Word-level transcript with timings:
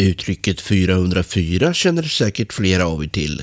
Uttrycket 0.00 0.60
404 0.60 1.74
känner 1.74 2.02
säkert 2.02 2.52
flera 2.52 2.86
av 2.86 3.04
er 3.04 3.08
till. 3.08 3.42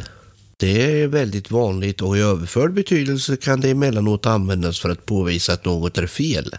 Det 0.58 1.02
är 1.02 1.08
väldigt 1.08 1.52
vanligt 1.52 2.02
och 2.02 2.18
i 2.18 2.20
överförd 2.20 2.74
betydelse 2.74 3.38
kan 3.38 3.62
det 3.62 3.70
emellanåt 3.70 4.26
användas 4.26 4.80
för 4.80 4.90
att 4.90 5.06
påvisa 5.06 5.54
att 5.54 5.66
något 5.66 5.98
är 5.98 6.08
fel. 6.08 6.56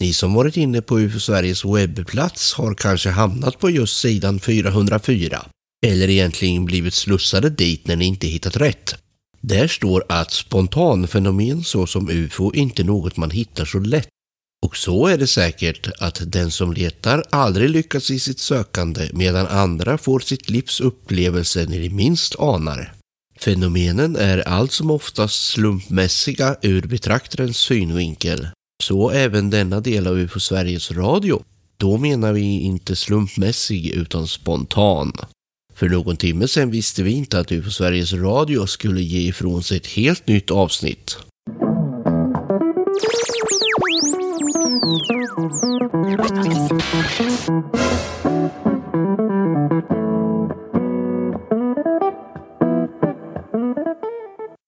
Ni 0.00 0.12
som 0.12 0.34
varit 0.34 0.56
inne 0.56 0.82
på 0.82 1.00
UFO 1.00 1.20
Sveriges 1.20 1.64
webbplats 1.64 2.54
har 2.54 2.74
kanske 2.74 3.10
hamnat 3.10 3.58
på 3.58 3.70
just 3.70 3.96
sidan 3.96 4.40
404 4.40 5.46
eller 5.86 6.10
egentligen 6.10 6.64
blivit 6.64 6.94
slussade 6.94 7.50
dit 7.50 7.86
när 7.86 7.96
ni 7.96 8.04
inte 8.04 8.26
hittat 8.26 8.56
rätt. 8.56 8.94
Där 9.40 9.68
står 9.68 10.04
att 10.08 10.32
spontanfenomen 10.32 11.64
såsom 11.64 12.10
UFO 12.10 12.54
inte 12.54 12.82
är 12.82 12.84
något 12.84 13.16
man 13.16 13.30
hittar 13.30 13.64
så 13.64 13.78
lätt. 13.78 14.08
Och 14.66 14.76
så 14.76 15.06
är 15.06 15.18
det 15.18 15.26
säkert 15.26 15.90
att 15.98 16.22
den 16.26 16.50
som 16.50 16.72
letar 16.72 17.24
aldrig 17.30 17.70
lyckas 17.70 18.10
i 18.10 18.18
sitt 18.18 18.38
sökande 18.38 19.08
medan 19.12 19.46
andra 19.46 19.98
får 19.98 20.20
sitt 20.20 20.50
livs 20.50 20.80
upplevelse 20.80 21.66
när 21.68 21.78
de 21.78 21.90
minst 21.90 22.36
anar. 22.38 22.92
Fenomenen 23.38 24.16
är 24.16 24.48
allt 24.48 24.72
som 24.72 24.90
oftast 24.90 25.46
slumpmässiga 25.46 26.56
ur 26.62 26.82
betraktarens 26.82 27.56
synvinkel. 27.56 28.48
Så 28.82 29.10
även 29.10 29.50
denna 29.50 29.80
del 29.80 30.06
av 30.06 30.18
UFO 30.18 30.40
Sveriges 30.40 30.90
Radio. 30.90 31.42
Då 31.76 31.96
menar 31.98 32.32
vi 32.32 32.60
inte 32.60 32.96
slumpmässig 32.96 33.86
utan 33.86 34.26
spontan. 34.26 35.12
För 35.74 35.88
någon 35.88 36.16
timme 36.16 36.48
sedan 36.48 36.70
visste 36.70 37.02
vi 37.02 37.10
inte 37.10 37.38
att 37.38 37.52
UFO 37.52 37.70
Sveriges 37.70 38.12
Radio 38.12 38.66
skulle 38.66 39.02
ge 39.02 39.28
ifrån 39.28 39.62
sig 39.62 39.76
ett 39.76 39.86
helt 39.86 40.26
nytt 40.26 40.50
avsnitt. 40.50 41.16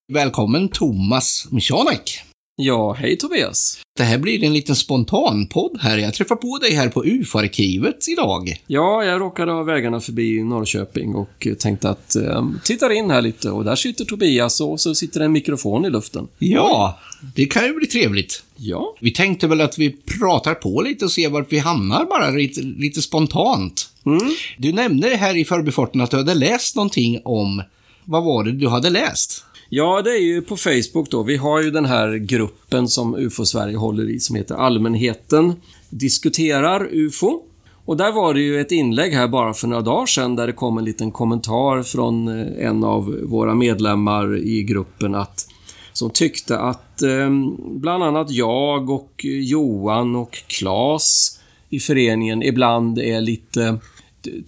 Välkommen 0.09 0.71
Thomas 0.71 1.49
Michanek. 1.51 2.31
Ja, 2.56 2.92
hej 2.92 3.19
Tobias. 3.19 3.78
Det 3.97 4.03
här 4.03 4.19
blir 4.19 4.45
en 4.45 4.53
liten 4.53 4.77
spontanpodd 4.77 5.78
här. 5.81 5.98
Jag 5.98 6.14
träffar 6.14 6.36
på 6.36 6.59
dig 6.59 6.75
här 6.75 6.89
på 6.89 7.05
UFO-arkivet 7.05 8.09
idag. 8.09 8.56
Ja, 8.67 9.05
jag 9.05 9.20
råkade 9.20 9.53
ha 9.53 9.62
vägarna 9.62 10.00
förbi 10.00 10.42
Norrköping 10.42 11.14
och 11.14 11.48
tänkte 11.59 11.91
att 11.91 12.17
eh, 12.17 12.47
tittar 12.64 12.91
in 12.91 13.11
här 13.11 13.22
lite 13.22 13.50
och 13.50 13.64
där 13.64 13.77
sitter 13.77 14.05
Tobias 14.05 14.61
och 14.61 14.81
så 14.81 14.94
sitter 14.94 15.20
en 15.20 15.33
mikrofon 15.33 15.84
i 15.84 15.91
luften. 15.91 16.28
Ja, 16.39 16.98
det 17.36 17.47
kan 17.47 17.64
ju 17.64 17.75
bli 17.75 17.86
trevligt. 17.86 18.42
Ja, 18.56 18.97
Vi 19.00 19.11
tänkte 19.11 19.47
väl 19.47 19.61
att 19.61 19.78
vi 19.78 19.91
pratar 19.91 20.55
på 20.55 20.83
lite 20.83 21.05
och 21.05 21.12
ser 21.12 21.28
vart 21.28 21.53
vi 21.53 21.59
hamnar 21.59 22.05
bara 22.05 22.31
lite, 22.31 22.61
lite 22.61 23.03
spontant. 23.03 23.91
mm. 24.06 24.34
Du 24.59 24.72
nämnde 24.72 25.09
här 25.09 25.37
i 25.37 25.44
förbifarten 25.44 26.00
att 26.00 26.11
du 26.11 26.16
hade 26.16 26.34
läst 26.34 26.77
någonting 26.77 27.20
om, 27.25 27.62
vad 28.05 28.25
var 28.25 28.44
det 28.44 28.53
du 28.53 28.69
hade 28.69 28.91
läst? 28.91 29.44
Ja 29.75 30.03
det 30.03 30.11
är 30.11 30.23
ju 30.23 30.42
på 30.42 30.56
Facebook 30.56 31.11
då. 31.11 31.23
Vi 31.23 31.37
har 31.37 31.62
ju 31.62 31.70
den 31.70 31.84
här 31.84 32.15
gruppen 32.15 32.89
som 32.89 33.15
UFO-Sverige 33.15 33.77
håller 33.77 34.11
i 34.11 34.20
som 34.20 34.37
heter 34.37 34.55
Allmänheten 34.55 35.55
diskuterar 35.91 36.89
UFO. 36.92 37.42
Och 37.84 37.97
där 37.97 38.12
var 38.12 38.34
det 38.34 38.41
ju 38.41 38.61
ett 38.61 38.73
inlägg 38.73 39.12
här 39.12 39.28
bara 39.28 39.55
för 39.55 39.69
några 39.69 39.83
dagar 39.83 40.06
sedan 40.06 40.37
där 40.37 40.47
det 40.47 40.53
kom 40.53 40.78
en 40.78 40.84
liten 40.84 41.11
kommentar 41.11 41.83
från 41.83 42.28
eh, 42.28 42.67
en 42.67 42.84
av 42.84 43.20
våra 43.23 43.55
medlemmar 43.55 44.37
i 44.37 44.62
gruppen 44.62 45.15
att 45.15 45.47
som 45.93 46.11
tyckte 46.11 46.59
att 46.59 47.03
eh, 47.03 47.31
bland 47.59 48.05
annat 48.05 48.31
jag 48.31 48.91
och 48.91 49.25
Johan 49.25 50.17
och 50.17 50.33
Klas 50.47 51.41
i 51.69 51.81
föreningen 51.81 52.43
ibland 52.43 52.98
är 52.98 53.20
lite 53.20 53.78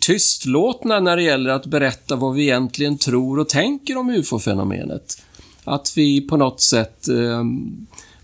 tystlåtna 0.01 1.01
när 1.01 1.17
det 1.17 1.23
gäller 1.23 1.51
att 1.51 1.67
berätta 1.67 2.17
vad 2.17 2.35
vi 2.35 2.43
egentligen 2.43 2.99
tror 2.99 3.39
och 3.39 3.49
tänker 3.49 3.97
om 3.97 4.11
UFO-fenomenet. 4.11 5.23
Att 5.65 5.93
vi 5.97 6.21
på 6.21 6.37
något 6.37 6.61
sätt 6.61 7.09
eh, 7.09 7.45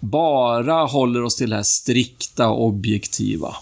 bara 0.01 0.85
håller 0.85 1.23
oss 1.23 1.37
till 1.37 1.51
det 1.51 1.57
här 1.57 1.63
strikta 1.63 2.49
objektiva. 2.49 3.57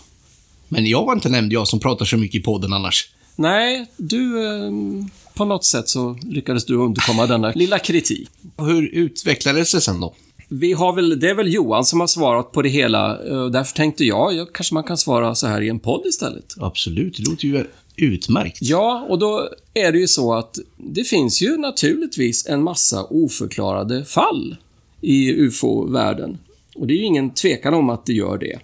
Men 0.69 0.87
jag 0.87 1.05
var 1.05 1.13
inte 1.13 1.29
nämnd, 1.29 1.53
jag 1.53 1.69
som 1.69 1.81
pratar 1.81 2.05
så 2.05 2.17
mycket 2.17 2.41
i 2.41 2.43
podden 2.43 2.73
annars. 2.73 3.11
Nej, 3.37 3.87
du... 3.97 4.47
Eh, 4.47 4.71
på 5.35 5.45
något 5.45 5.65
sätt 5.65 5.89
så 5.89 6.19
lyckades 6.23 6.65
du 6.65 6.75
undkomma 6.75 7.27
denna 7.27 7.53
lilla 7.53 7.79
kritik. 7.79 8.29
Hur 8.57 8.83
utvecklades 8.83 9.73
det 9.73 9.81
sen 9.81 10.01
då? 10.01 10.15
Vi 10.49 10.73
har 10.73 10.93
väl, 10.93 11.21
det 11.21 11.31
är 11.31 11.35
väl 11.35 11.55
Johan 11.55 11.85
som 11.85 12.01
har 12.01 12.07
svarat 12.07 12.53
på 12.53 12.63
det 12.63 12.69
hela. 12.69 13.27
eh, 13.29 13.47
Därför 13.47 13.75
tänkte 13.77 14.05
jag, 14.05 14.35
ja, 14.35 14.47
kanske 14.55 14.75
man 14.75 14.85
kan 14.85 14.97
svara 14.97 15.35
så 15.35 15.47
här 15.47 15.61
i 15.61 15.69
en 15.69 15.79
podd 15.79 16.07
istället. 16.07 16.55
Absolut, 16.61 17.17
det 17.17 17.31
låter 17.31 17.45
ju 17.45 17.65
utmärkt. 17.97 18.59
Ja, 18.61 19.07
och 19.09 19.19
då 19.19 19.49
är 19.75 19.93
det 19.93 19.99
ju 19.99 20.09
så 20.09 20.35
att 20.35 20.59
det 20.77 21.05
finns 21.05 21.43
ju 21.43 21.57
naturligtvis 21.57 22.47
en 22.47 22.63
massa 22.63 23.05
oförklarade 23.05 24.05
fall 24.05 24.57
i 25.01 25.33
UFO-världen. 25.33 26.39
Och 26.75 26.87
det 26.87 26.95
är 26.95 26.97
ju 26.99 27.05
ingen 27.05 27.31
tvekan 27.31 27.75
om 27.75 27.91
att 27.91 28.07
det 28.07 28.13
gör 28.13 28.39
det. 28.39 28.59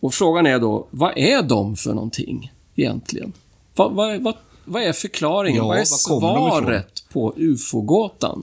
Och 0.00 0.14
frågan 0.14 0.46
är 0.46 0.58
då, 0.58 0.86
vad 0.90 1.18
är 1.18 1.42
de 1.42 1.76
för 1.76 1.94
någonting 1.94 2.52
egentligen? 2.76 3.32
Vad, 3.74 3.92
vad, 3.92 4.20
vad, 4.20 4.34
vad 4.64 4.82
är 4.82 4.92
förklaringen? 4.92 5.56
Ja, 5.56 5.66
vad 5.68 5.78
är 5.78 5.84
svaret 5.84 7.04
på 7.12 7.34
UFO-gåtan? 7.36 8.42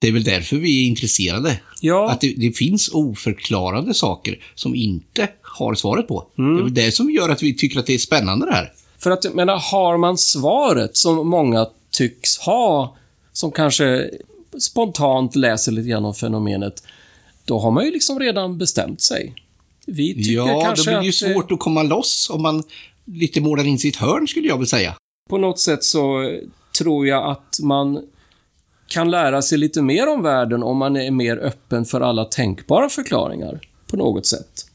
Det 0.00 0.08
är 0.08 0.12
väl 0.12 0.24
därför 0.24 0.56
vi 0.56 0.82
är 0.82 0.86
intresserade. 0.86 1.60
Ja, 1.80 2.10
Att 2.10 2.20
det, 2.20 2.34
det 2.36 2.52
finns 2.52 2.88
oförklarade 2.92 3.94
saker 3.94 4.38
som 4.54 4.74
inte 4.74 5.28
har 5.42 5.74
svaret 5.74 6.08
på. 6.08 6.26
Det 6.36 6.42
är 6.42 6.62
väl 6.62 6.74
det 6.74 6.92
som 6.92 7.10
gör 7.10 7.28
att 7.28 7.42
vi 7.42 7.54
tycker 7.54 7.78
att 7.78 7.86
det 7.86 7.94
är 7.94 7.98
spännande 7.98 8.46
det 8.46 8.52
här. 8.52 8.72
För 8.98 9.10
att, 9.10 9.24
jag 9.24 9.34
menar, 9.34 9.58
har 9.72 9.96
man 9.96 10.18
svaret 10.18 10.96
som 10.96 11.28
många 11.28 11.66
tycks 11.90 12.38
ha, 12.38 12.96
som 13.32 13.52
kanske 13.52 14.10
spontant 14.60 15.36
läser 15.36 15.72
lite 15.72 15.88
grann 15.88 16.04
om 16.04 16.14
fenomenet, 16.14 16.82
då 17.44 17.58
har 17.58 17.70
man 17.70 17.84
ju 17.84 17.90
liksom 17.90 18.20
redan 18.20 18.58
bestämt 18.58 19.00
sig. 19.00 19.34
Vi 19.86 20.14
tycker 20.14 20.32
Ja, 20.32 20.54
då 20.54 20.60
kanske 20.60 20.90
blir 20.90 20.98
det 20.98 21.04
ju 21.04 21.10
att 21.10 21.22
eh, 21.22 21.34
svårt 21.34 21.52
att 21.52 21.58
komma 21.58 21.82
loss 21.82 22.30
om 22.30 22.42
man 22.42 22.62
lite 23.04 23.40
målar 23.40 23.66
in 23.66 23.78
sitt 23.78 23.96
hörn, 23.96 24.28
skulle 24.28 24.48
jag 24.48 24.56
vilja 24.56 24.66
säga. 24.68 24.94
på 25.30 25.38
något 25.38 25.58
sätt 25.60 25.84
så 25.84 26.32
tror 26.78 27.06
jag 27.06 27.30
att 27.30 27.58
man 27.62 28.02
kan 28.86 29.10
lära 29.10 29.42
sig 29.42 29.58
lite 29.58 29.82
mer 29.82 30.08
om 30.08 30.22
världen 30.22 30.62
om 30.62 30.76
man 30.76 30.96
är 30.96 31.10
mer 31.10 31.36
öppen 31.36 31.84
för 31.84 32.00
alla 32.00 32.24
tänkbara 32.24 32.88
förklaringar, 32.88 33.60
på 33.86 33.96
något 33.96 34.26
sätt. 34.26 34.66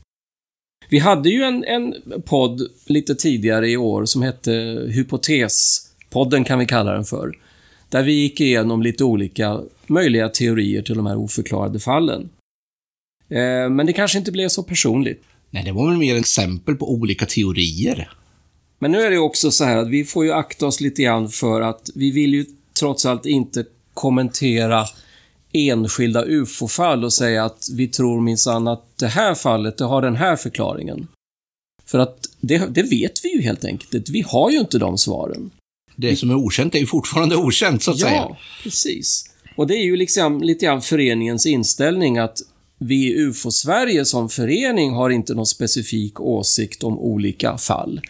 Vi 0.89 0.99
hade 0.99 1.29
ju 1.29 1.43
en, 1.43 1.63
en 1.63 1.95
podd 2.25 2.61
lite 2.85 3.15
tidigare 3.15 3.69
i 3.69 3.77
år 3.77 4.05
som 4.05 4.21
hette 4.21 4.51
Hypotespodden 4.87 6.43
kan 6.43 6.59
vi 6.59 6.65
kalla 6.65 6.93
den 6.93 7.05
för. 7.05 7.37
Där 7.89 8.03
vi 8.03 8.11
gick 8.11 8.41
igenom 8.41 8.81
lite 8.81 9.03
olika 9.03 9.61
möjliga 9.87 10.29
teorier 10.29 10.81
till 10.81 10.95
de 10.95 11.05
här 11.05 11.17
oförklarade 11.17 11.79
fallen. 11.79 12.29
Eh, 13.29 13.69
Men 13.69 13.85
det 13.85 13.93
kanske 13.93 14.17
inte 14.17 14.31
blev 14.31 14.47
så 14.47 14.63
personligt. 14.63 15.23
Nej, 15.49 15.63
det 15.63 15.71
var 15.71 15.89
väl 15.89 15.97
mer 15.97 16.15
exempel 16.15 16.75
på 16.75 16.91
olika 16.91 17.25
teorier. 17.25 18.11
Men 18.79 18.91
nu 18.91 19.01
är 19.01 19.11
det 19.11 19.17
också 19.17 19.51
så 19.51 19.63
här 19.63 19.77
att 19.77 19.89
vi 19.89 20.03
får 20.03 20.25
ju 20.25 20.31
akta 20.31 20.65
oss 20.65 20.81
lite 20.81 21.01
grann 21.01 21.29
för 21.29 21.61
att 21.61 21.89
vi 21.95 22.11
vill 22.11 22.33
ju 22.33 22.45
trots 22.79 23.05
allt 23.05 23.25
inte 23.25 23.65
kommentera 23.93 24.85
enskilda 25.53 26.25
UFO-fall 26.25 27.03
och 27.03 27.13
säga 27.13 27.45
att 27.45 27.67
vi 27.73 27.87
tror 27.87 28.21
minsann 28.21 28.67
att 28.67 28.97
det 28.97 29.07
här 29.07 29.35
fallet, 29.35 29.77
det 29.77 29.85
har 29.85 30.01
den 30.01 30.15
här 30.15 30.35
förklaringen. 30.35 31.07
För 31.85 31.99
att 31.99 32.27
det, 32.41 32.57
det 32.57 32.83
vet 32.83 33.25
vi 33.25 33.35
ju 33.35 33.41
helt 33.41 33.65
enkelt. 33.65 34.09
Vi 34.09 34.21
har 34.21 34.51
ju 34.51 34.59
inte 34.59 34.77
de 34.77 34.97
svaren. 34.97 35.51
Det 35.95 36.15
som 36.15 36.29
är 36.29 36.35
okänt 36.35 36.75
är 36.75 36.79
ju 36.79 36.85
fortfarande 36.85 37.35
okänt, 37.35 37.83
så 37.83 37.91
att 37.91 37.99
säga. 37.99 38.15
Ja, 38.15 38.37
precis. 38.63 39.25
Och 39.55 39.67
det 39.67 39.73
är 39.73 39.83
ju 39.83 39.95
liksom 39.95 40.41
lite 40.41 40.65
grann 40.65 40.81
föreningens 40.81 41.45
inställning 41.45 42.17
att 42.17 42.37
vi 42.77 42.95
i 42.95 43.17
UFO-Sverige 43.17 44.05
som 44.05 44.29
förening 44.29 44.93
har 44.93 45.09
inte 45.09 45.33
någon 45.33 45.45
specifik 45.45 46.19
åsikt 46.19 46.83
om 46.83 46.99
olika 46.99 47.57
fall. 47.57 48.01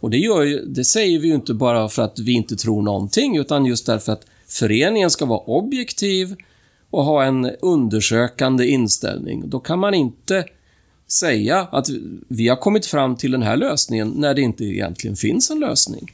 Och 0.00 0.10
det, 0.10 0.18
gör 0.18 0.42
ju, 0.42 0.64
det 0.66 0.84
säger 0.84 1.18
vi 1.18 1.28
ju 1.28 1.34
inte 1.34 1.54
bara 1.54 1.88
för 1.88 2.02
att 2.02 2.18
vi 2.18 2.32
inte 2.32 2.56
tror 2.56 2.82
någonting, 2.82 3.36
utan 3.36 3.66
just 3.66 3.86
därför 3.86 4.12
att 4.12 4.26
föreningen 4.48 5.10
ska 5.10 5.24
vara 5.26 5.38
objektiv 5.40 6.36
och 6.90 7.04
ha 7.04 7.24
en 7.24 7.50
undersökande 7.62 8.66
inställning. 8.66 9.42
Då 9.50 9.60
kan 9.60 9.78
man 9.78 9.94
inte 9.94 10.44
säga 11.20 11.68
att 11.72 11.86
vi 12.28 12.48
har 12.48 12.56
kommit 12.56 12.86
fram 12.86 13.16
till 13.16 13.30
den 13.30 13.42
här 13.42 13.56
lösningen 13.56 14.12
när 14.16 14.34
det 14.34 14.40
inte 14.42 14.64
egentligen 14.64 15.16
finns 15.16 15.50
en 15.50 15.60
lösning. 15.60 16.10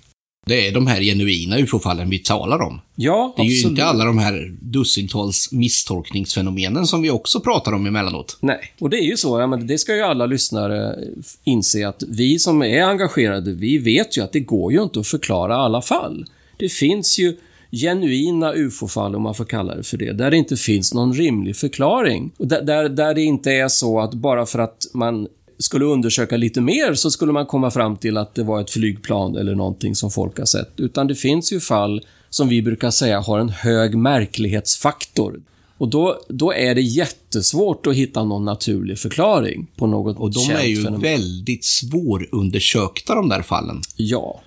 Det 0.46 0.66
är 0.68 0.72
de 0.72 0.86
här 0.86 1.00
genuina 1.02 1.58
ufo-fallen 1.58 2.10
vi 2.10 2.18
talar 2.18 2.62
om. 2.62 2.80
Ja, 2.96 3.32
Det 3.36 3.42
är 3.42 3.46
ju 3.46 3.52
absolut. 3.52 3.70
inte 3.70 3.84
alla 3.84 4.04
de 4.04 4.18
här 4.18 4.56
dussintals 4.60 5.52
misstolkningsfenomenen 5.52 6.86
som 6.86 7.02
vi 7.02 7.10
också 7.10 7.40
pratar 7.40 7.72
om 7.72 7.86
emellanåt. 7.86 8.38
Nej, 8.40 8.60
och 8.78 8.90
det 8.90 8.96
är 8.96 9.04
ju 9.04 9.16
så. 9.16 9.40
Ja, 9.40 9.46
men 9.46 9.66
det 9.66 9.78
ska 9.78 9.96
ju 9.96 10.02
alla 10.02 10.26
lyssnare 10.26 10.98
inse 11.44 11.88
att 11.88 12.02
vi 12.08 12.38
som 12.38 12.62
är 12.62 12.82
engagerade, 12.82 13.52
vi 13.52 13.78
vet 13.78 14.16
ju 14.18 14.22
att 14.22 14.32
det 14.32 14.40
går 14.40 14.72
ju 14.72 14.82
inte 14.82 15.00
att 15.00 15.06
förklara 15.06 15.56
alla 15.56 15.82
fall. 15.82 16.26
Det 16.58 16.68
finns 16.68 17.18
ju 17.18 17.36
genuina 17.72 18.52
ufo-fall, 18.52 19.14
om 19.14 19.22
man 19.22 19.34
får 19.34 19.44
kalla 19.44 19.74
det 19.74 19.82
för 19.82 19.96
det, 19.96 20.12
där 20.12 20.30
det 20.30 20.36
inte 20.36 20.56
finns 20.56 20.94
någon 20.94 21.12
rimlig 21.12 21.56
förklaring. 21.56 22.30
Där, 22.38 22.62
där, 22.62 22.88
där 22.88 23.14
det 23.14 23.22
inte 23.22 23.52
är 23.52 23.68
så 23.68 24.00
att 24.00 24.14
bara 24.14 24.46
för 24.46 24.58
att 24.58 24.86
man 24.94 25.28
skulle 25.58 25.84
undersöka 25.84 26.36
lite 26.36 26.60
mer 26.60 26.94
så 26.94 27.10
skulle 27.10 27.32
man 27.32 27.46
komma 27.46 27.70
fram 27.70 27.96
till 27.96 28.16
att 28.16 28.34
det 28.34 28.42
var 28.42 28.60
ett 28.60 28.70
flygplan 28.70 29.36
eller 29.36 29.54
någonting 29.54 29.94
som 29.94 30.10
folk 30.10 30.38
har 30.38 30.46
sett. 30.46 30.80
Utan 30.80 31.06
det 31.06 31.14
finns 31.14 31.52
ju 31.52 31.60
fall 31.60 32.06
som 32.30 32.48
vi 32.48 32.62
brukar 32.62 32.90
säga 32.90 33.20
har 33.20 33.38
en 33.38 33.48
hög 33.48 33.94
märklighetsfaktor. 33.96 35.40
Och 35.78 35.88
då, 35.88 36.20
då 36.28 36.52
är 36.52 36.74
det 36.74 36.80
jättesvårt 36.80 37.86
att 37.86 37.94
hitta 37.94 38.24
någon 38.24 38.44
naturlig 38.44 38.98
förklaring 38.98 39.66
på 39.76 39.86
något 39.86 40.18
Och 40.18 40.32
de 40.32 40.50
är 40.50 40.62
ju 40.64 40.76
fenomen. 40.76 41.00
väldigt 41.00 41.64
svårundersökta 41.64 43.14
de 43.14 43.28
där 43.28 43.42
fallen. 43.42 43.80
Ja. 43.96 44.40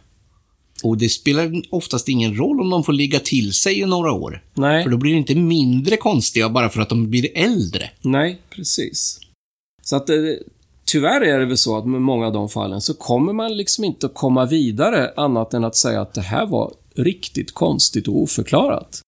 Och 0.85 0.97
det 0.97 1.09
spelar 1.09 1.61
oftast 1.69 2.09
ingen 2.09 2.37
roll 2.37 2.61
om 2.61 2.69
de 2.69 2.83
får 2.83 2.93
ligga 2.93 3.19
till 3.19 3.53
sig 3.53 3.79
i 3.79 3.85
några 3.85 4.11
år. 4.11 4.43
Nej. 4.53 4.83
För 4.83 4.89
då 4.89 4.97
blir 4.97 5.11
det 5.11 5.17
inte 5.17 5.35
mindre 5.35 5.97
konstiga 5.97 6.49
bara 6.49 6.69
för 6.69 6.81
att 6.81 6.89
de 6.89 7.09
blir 7.09 7.37
äldre. 7.37 7.89
Nej, 8.01 8.41
precis. 8.49 9.19
Så 9.81 9.95
att 9.95 10.07
det, 10.07 10.39
tyvärr 10.85 11.21
är 11.21 11.39
det 11.39 11.45
väl 11.45 11.57
så 11.57 11.77
att 11.77 11.87
med 11.87 12.01
många 12.01 12.27
av 12.27 12.33
de 12.33 12.49
fallen 12.49 12.81
så 12.81 12.93
kommer 12.93 13.33
man 13.33 13.57
liksom 13.57 13.83
inte 13.83 14.05
att 14.05 14.13
komma 14.13 14.45
vidare 14.45 15.13
annat 15.17 15.53
än 15.53 15.63
att 15.63 15.75
säga 15.75 16.01
att 16.01 16.13
det 16.13 16.21
här 16.21 16.45
var 16.45 16.73
riktigt 16.95 17.51
konstigt 17.51 18.07
och 18.07 18.21
oförklarat. 18.21 19.01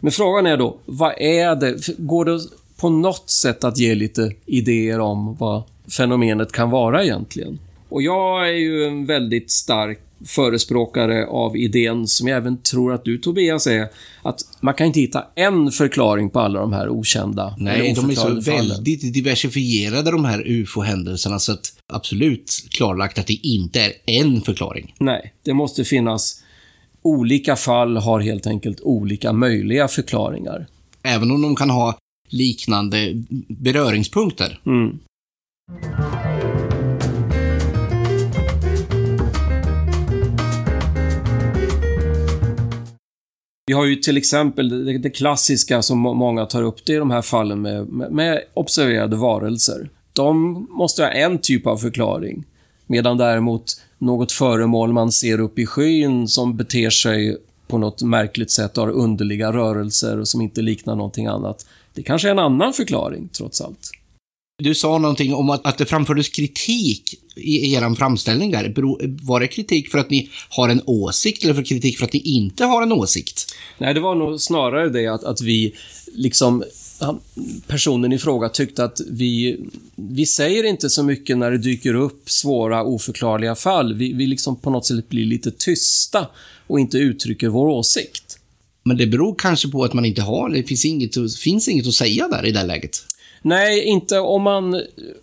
Men 0.00 0.12
frågan 0.12 0.46
är 0.46 0.56
då, 0.56 0.78
vad 0.86 1.14
är 1.18 1.56
det? 1.56 1.98
Går 1.98 2.24
det 2.24 2.40
på 2.76 2.88
något 2.88 3.30
sätt 3.30 3.64
att 3.64 3.78
ge 3.78 3.94
lite 3.94 4.32
idéer 4.46 5.00
om 5.00 5.36
vad 5.36 5.62
fenomenet 5.96 6.52
kan 6.52 6.70
vara 6.70 7.04
egentligen? 7.04 7.58
Och 7.88 8.02
jag 8.02 8.48
är 8.48 8.52
ju 8.52 8.84
en 8.84 9.06
väldigt 9.06 9.50
stark 9.50 10.00
förespråkare 10.26 11.26
av 11.26 11.56
idén, 11.56 12.06
som 12.06 12.28
jag 12.28 12.36
även 12.36 12.62
tror 12.62 12.92
att 12.92 13.04
du 13.04 13.18
Tobias 13.18 13.66
är, 13.66 13.88
att 14.22 14.40
man 14.60 14.74
kan 14.74 14.86
inte 14.86 15.00
hitta 15.00 15.24
en 15.34 15.70
förklaring 15.70 16.30
på 16.30 16.40
alla 16.40 16.60
de 16.60 16.72
här 16.72 16.88
okända 16.88 17.54
Nej, 17.58 17.94
de 17.96 18.10
är 18.10 18.14
så 18.14 18.20
fallen. 18.22 18.42
väldigt 18.42 19.14
diversifierade 19.14 20.10
de 20.10 20.24
här 20.24 20.42
ufo-händelserna 20.46 21.38
så 21.38 21.52
att 21.52 21.72
absolut 21.92 22.66
klarlagt 22.70 23.18
att 23.18 23.26
det 23.26 23.46
inte 23.46 23.80
är 23.80 23.92
en 24.06 24.40
förklaring. 24.40 24.94
Nej, 24.98 25.34
det 25.42 25.54
måste 25.54 25.84
finnas 25.84 26.42
olika 27.02 27.56
fall 27.56 27.96
har 27.96 28.20
helt 28.20 28.46
enkelt 28.46 28.80
olika 28.80 29.32
möjliga 29.32 29.88
förklaringar. 29.88 30.66
Även 31.02 31.30
om 31.30 31.42
de 31.42 31.56
kan 31.56 31.70
ha 31.70 31.98
liknande 32.28 33.12
beröringspunkter. 33.48 34.60
Mm. 34.66 34.98
Vi 43.70 43.74
har 43.74 43.84
ju 43.84 43.96
till 43.96 44.16
exempel 44.16 44.84
det, 44.84 44.98
det 44.98 45.10
klassiska 45.10 45.82
som 45.82 45.98
många 45.98 46.46
tar 46.46 46.62
upp, 46.62 46.84
det 46.84 46.94
är 46.94 46.98
de 46.98 47.10
här 47.10 47.22
fallen 47.22 47.62
med, 47.62 47.88
med, 47.88 48.12
med 48.12 48.42
observerade 48.54 49.16
varelser. 49.16 49.88
De 50.12 50.66
måste 50.70 51.02
ha 51.02 51.10
en 51.10 51.38
typ 51.38 51.66
av 51.66 51.76
förklaring. 51.76 52.44
Medan 52.86 53.16
däremot 53.16 53.80
något 53.98 54.32
föremål 54.32 54.92
man 54.92 55.12
ser 55.12 55.40
upp 55.40 55.58
i 55.58 55.66
skyn 55.66 56.28
som 56.28 56.56
beter 56.56 56.90
sig 56.90 57.36
på 57.68 57.78
något 57.78 58.02
märkligt 58.02 58.50
sätt 58.50 58.78
och 58.78 58.84
har 58.84 58.92
underliga 58.92 59.52
rörelser 59.52 60.20
och 60.20 60.28
som 60.28 60.40
inte 60.40 60.62
liknar 60.62 60.96
någonting 60.96 61.26
annat. 61.26 61.66
Det 61.94 62.02
kanske 62.02 62.28
är 62.28 62.32
en 62.32 62.38
annan 62.38 62.72
förklaring, 62.72 63.28
trots 63.32 63.60
allt. 63.60 63.90
Du 64.60 64.74
sa 64.74 64.98
någonting 64.98 65.34
om 65.34 65.50
att, 65.50 65.66
att 65.66 65.78
det 65.78 65.86
framfördes 65.86 66.28
kritik 66.28 67.14
i 67.36 67.74
er 67.74 67.94
framställning 67.94 68.50
där. 68.50 68.74
Var 69.22 69.40
det 69.40 69.48
kritik 69.48 69.90
för 69.90 69.98
att 69.98 70.10
ni 70.10 70.30
har 70.48 70.68
en 70.68 70.82
åsikt 70.86 71.44
eller 71.44 71.54
för 71.54 71.64
kritik 71.64 71.98
för 71.98 72.04
att 72.04 72.12
ni 72.12 72.18
inte 72.18 72.64
har 72.64 72.82
en 72.82 72.92
åsikt? 72.92 73.54
Nej, 73.78 73.94
det 73.94 74.00
var 74.00 74.14
nog 74.14 74.40
snarare 74.40 74.88
det 74.88 75.06
att, 75.06 75.24
att 75.24 75.40
vi, 75.40 75.74
liksom, 76.14 76.64
han, 77.00 77.20
personen 77.66 78.12
i 78.12 78.18
fråga 78.18 78.48
tyckte 78.48 78.84
att 78.84 79.00
vi, 79.10 79.60
vi 79.94 80.26
säger 80.26 80.64
inte 80.64 80.90
så 80.90 81.02
mycket 81.02 81.38
när 81.38 81.50
det 81.50 81.58
dyker 81.58 81.94
upp 81.94 82.30
svåra, 82.30 82.84
oförklarliga 82.84 83.54
fall. 83.54 83.94
Vi, 83.94 84.12
vi 84.12 84.26
liksom 84.26 84.56
på 84.56 84.70
något 84.70 84.86
sätt 84.86 85.08
blir 85.08 85.24
lite 85.24 85.50
tysta 85.50 86.26
och 86.66 86.80
inte 86.80 86.98
uttrycker 86.98 87.48
vår 87.48 87.66
åsikt. 87.66 88.38
Men 88.82 88.96
det 88.96 89.06
beror 89.06 89.34
kanske 89.38 89.68
på 89.68 89.84
att 89.84 89.92
man 89.92 90.04
inte 90.04 90.22
har, 90.22 90.50
det 90.50 90.62
finns 90.62 90.84
inget, 90.84 91.14
finns 91.40 91.68
inget 91.68 91.86
att 91.86 91.94
säga 91.94 92.28
där 92.28 92.46
i 92.46 92.52
det 92.52 92.58
här 92.58 92.66
läget. 92.66 93.04
Nej, 93.42 93.84
inte 93.84 94.18
om 94.18 94.42
man 94.42 94.74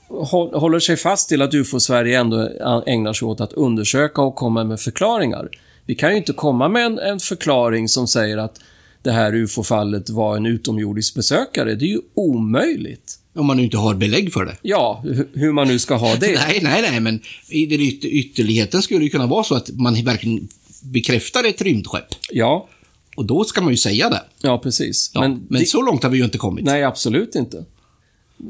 hå- 0.10 0.56
håller 0.60 0.80
sig 0.80 0.98
fast 0.98 1.30
till 1.30 1.42
att 1.42 1.54
UFO-Sverige 1.54 2.20
ändå 2.20 2.50
ägnar 2.86 3.14
sig 3.14 3.26
åt 3.26 3.42
att 3.42 3.54
undersöka 3.54 4.22
och 4.22 4.36
komma 4.36 4.64
med 4.64 4.80
förklaringar. 4.80 5.50
Vi 5.86 5.96
kan 5.96 6.12
ju 6.12 6.18
inte 6.18 6.34
komma 6.34 6.70
med 6.70 6.86
en, 6.86 7.00
en 7.00 7.20
förklaring 7.20 7.88
som 7.90 8.08
säger 8.08 8.38
att 8.38 8.60
det 9.02 9.12
här 9.12 9.36
UFO-fallet 9.36 10.10
var 10.10 10.38
en 10.38 10.46
utomjordisk 10.46 11.16
besökare. 11.16 11.76
Det 11.76 11.86
är 11.86 11.90
ju 11.90 12.02
omöjligt. 12.14 13.20
Om 13.36 13.46
man 13.46 13.58
nu 13.58 13.64
inte 13.64 13.78
har 13.78 13.94
belägg 13.96 14.34
för 14.34 14.46
det. 14.46 14.56
Ja, 14.62 15.02
hu- 15.06 15.28
hur 15.34 15.52
man 15.52 15.68
nu 15.68 15.80
ska 15.80 15.96
ha 15.96 16.16
det. 16.16 16.28
Nej, 16.48 16.60
nej, 16.64 16.82
nej, 16.92 17.00
men 17.00 17.22
i 17.50 17.66
den 17.66 17.80
yt- 17.80 18.06
ytterligheten 18.06 18.82
skulle 18.82 19.00
det 19.06 19.10
kunna 19.10 19.28
vara 19.28 19.44
så 19.44 19.56
att 19.56 19.70
man 19.70 20.04
verkligen 20.04 20.48
bekräftar 20.84 21.44
ett 21.44 21.62
rymdskepp. 21.62 22.06
Ja, 22.32 22.68
Och 23.16 23.26
då 23.26 23.44
ska 23.44 23.62
man 23.62 23.72
ju 23.72 23.78
säga 23.78 24.10
det. 24.10 24.22
ja 24.42 24.58
precis. 24.60 25.12
Ja, 25.14 25.22
men 25.22 25.48
det, 25.50 25.66
så 25.66 25.82
långt 25.82 26.04
har 26.04 26.10
vi 26.10 26.18
ju 26.18 26.24
inte 26.24 26.38
kommit. 26.38 26.66
Nej, 26.66 26.84
absolut 26.84 27.36
inte. 27.36 27.66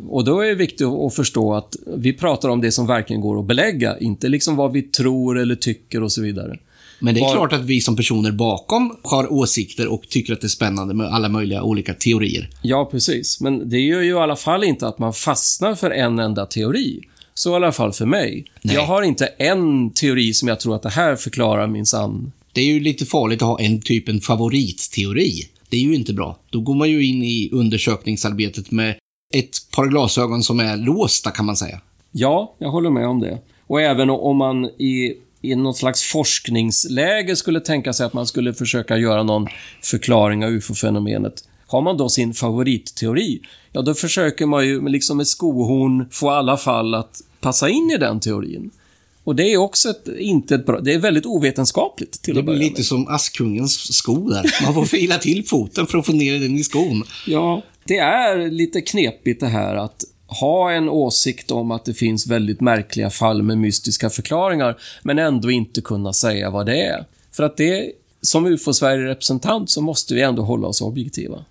Och 0.08 0.24
då 0.24 0.40
är 0.40 0.48
det 0.48 0.56
viktigt 0.56 0.88
att 0.88 1.16
förstå 1.16 1.54
att 1.54 1.76
vi 1.98 2.14
pratar 2.14 2.50
om 2.50 2.62
det 2.62 2.72
som 2.72 2.88
verkligen 2.88 3.22
går 3.22 3.40
att 3.40 3.46
belägga, 3.46 4.00
inte 4.00 4.28
liksom 4.30 4.56
vad 4.56 4.72
vi 4.72 4.82
tror 4.82 5.40
eller 5.40 5.56
tycker 5.56 6.04
och 6.04 6.12
så 6.12 6.22
vidare. 6.22 6.60
Men 7.00 7.14
det 7.16 7.20
är 7.20 7.22
Var- 7.22 7.34
klart 7.34 7.54
att 7.54 7.66
vi 7.66 7.82
som 7.82 7.96
personer 7.96 8.32
bakom 8.32 8.96
har 9.04 9.34
åsikter 9.34 9.88
och 9.88 10.02
tycker 10.10 10.34
att 10.34 10.42
det 10.42 10.48
är 10.48 10.50
spännande 10.50 10.94
med 10.94 11.08
alla 11.08 11.30
möjliga 11.30 11.64
olika 11.64 11.94
teorier. 11.94 12.50
Ja, 12.62 12.88
precis. 12.92 13.42
Men 13.42 13.70
det 13.70 13.80
gör 13.80 14.02
ju 14.02 14.10
i 14.10 14.14
alla 14.14 14.36
fall 14.36 14.64
inte 14.64 14.88
att 14.88 15.00
man 15.00 15.14
fastnar 15.14 15.76
för 15.76 15.92
en 15.92 16.20
enda 16.20 16.46
teori. 16.46 17.02
Så 17.34 17.52
i 17.52 17.56
alla 17.56 17.72
fall 17.72 17.94
för 17.94 18.06
mig. 18.06 18.46
Nej. 18.62 18.76
Jag 18.76 18.86
har 18.86 19.02
inte 19.02 19.26
en 19.26 19.90
teori 19.94 20.34
som 20.34 20.48
jag 20.48 20.60
tror 20.60 20.76
att 20.76 20.84
det 20.84 20.90
här 20.90 21.16
förklarar 21.16 21.68
minsann. 21.68 22.32
Det 22.54 22.62
är 22.62 22.66
ju 22.66 22.80
lite 22.80 23.06
farligt 23.06 23.42
att 23.42 23.48
ha 23.48 23.60
en 23.60 23.82
typ 23.82 24.10
en 24.10 24.22
favoritteori. 24.22 25.50
Det 25.70 25.78
är 25.78 25.82
ju 25.82 25.96
inte 25.96 26.14
bra. 26.14 26.40
Då 26.50 26.62
går 26.62 26.76
man 26.76 26.90
ju 26.90 27.06
in 27.06 27.24
i 27.24 27.50
undersökningsarbetet 27.52 28.72
med 28.72 28.96
ett 29.34 29.72
par 29.76 29.88
glasögon 29.88 30.44
som 30.44 30.60
är 30.60 30.78
låsta 30.78 31.32
kan 31.32 31.46
man 31.46 31.56
säga. 31.56 31.82
Ja, 32.12 32.56
jag 32.58 32.70
håller 32.70 32.90
med 32.90 33.08
om 33.08 33.20
det. 33.20 33.38
Och 33.68 33.82
även 33.82 34.10
om 34.10 34.38
man 34.38 34.66
i, 34.66 35.14
i 35.42 35.56
något 35.56 35.78
slags 35.78 36.04
forskningsläge 36.04 37.36
skulle 37.36 37.60
tänka 37.60 37.94
sig 37.94 38.06
att 38.06 38.14
man 38.14 38.28
skulle 38.28 38.54
försöka 38.54 38.98
göra 38.98 39.24
någon 39.24 39.48
förklaring 39.84 40.46
av 40.46 40.52
ufo-fenomenet. 40.52 41.44
Har 41.68 41.82
man 41.82 41.98
då 41.98 42.10
sin 42.10 42.34
favoritteori, 42.34 43.42
ja 43.72 43.82
då 43.82 43.94
försöker 43.94 44.46
man 44.46 44.66
ju 44.66 44.88
liksom 44.88 45.18
med 45.18 45.28
skohorn 45.28 46.10
få 46.12 46.30
alla 46.30 46.58
fall 46.58 46.96
att 46.96 47.22
passa 47.40 47.70
in 47.70 47.92
i 47.96 47.98
den 47.98 48.20
teorin. 48.20 48.72
Och 49.28 49.36
det 49.36 49.54
är 49.54 49.58
också 49.58 49.90
ett, 49.90 50.08
inte 50.20 50.56
ett 50.56 50.66
bra, 50.66 50.80
det 50.80 50.94
är 50.94 51.00
väldigt 51.00 51.26
ovetenskapligt 51.26 52.22
till 52.22 52.36
Det 52.36 52.44
blir 52.44 52.56
lite 52.56 52.80
med. 52.80 52.86
som 52.86 53.08
Askungens 53.08 53.98
sko 53.98 54.30
där. 54.30 54.64
Man 54.64 54.74
får 54.74 54.86
fila 54.86 55.18
till 55.18 55.46
foten 55.46 55.88
för 55.88 55.98
att 55.98 56.06
få 56.06 56.12
ner 56.12 56.40
den 56.40 56.58
i 56.58 56.64
skon. 56.64 57.04
Ja, 57.26 57.62
det 57.84 57.98
är 57.98 58.52
lite 58.52 58.82
knepigt 58.82 59.40
det 59.40 59.48
här 59.48 59.76
att 59.76 60.04
ha 60.28 60.72
en 60.72 60.90
åsikt 60.90 61.52
om 61.52 61.72
att 61.72 61.86
det 61.86 61.94
finns 61.94 62.28
väldigt 62.28 62.62
märkliga 62.62 63.10
fall 63.10 63.44
med 63.44 63.58
mystiska 63.58 64.10
förklaringar, 64.10 64.78
men 65.04 65.20
ändå 65.20 65.52
inte 65.52 65.82
kunna 65.82 66.14
säga 66.14 66.50
vad 66.50 66.66
det 66.66 66.82
är. 66.82 67.06
För 67.32 67.44
att 67.44 67.58
det, 67.58 67.92
som 68.22 68.46
UFO-Sverige-representant 68.46 69.70
så 69.70 69.82
måste 69.82 70.14
vi 70.14 70.22
ändå 70.22 70.42
hålla 70.42 70.68
oss 70.68 70.82
objektiva. 70.82 71.46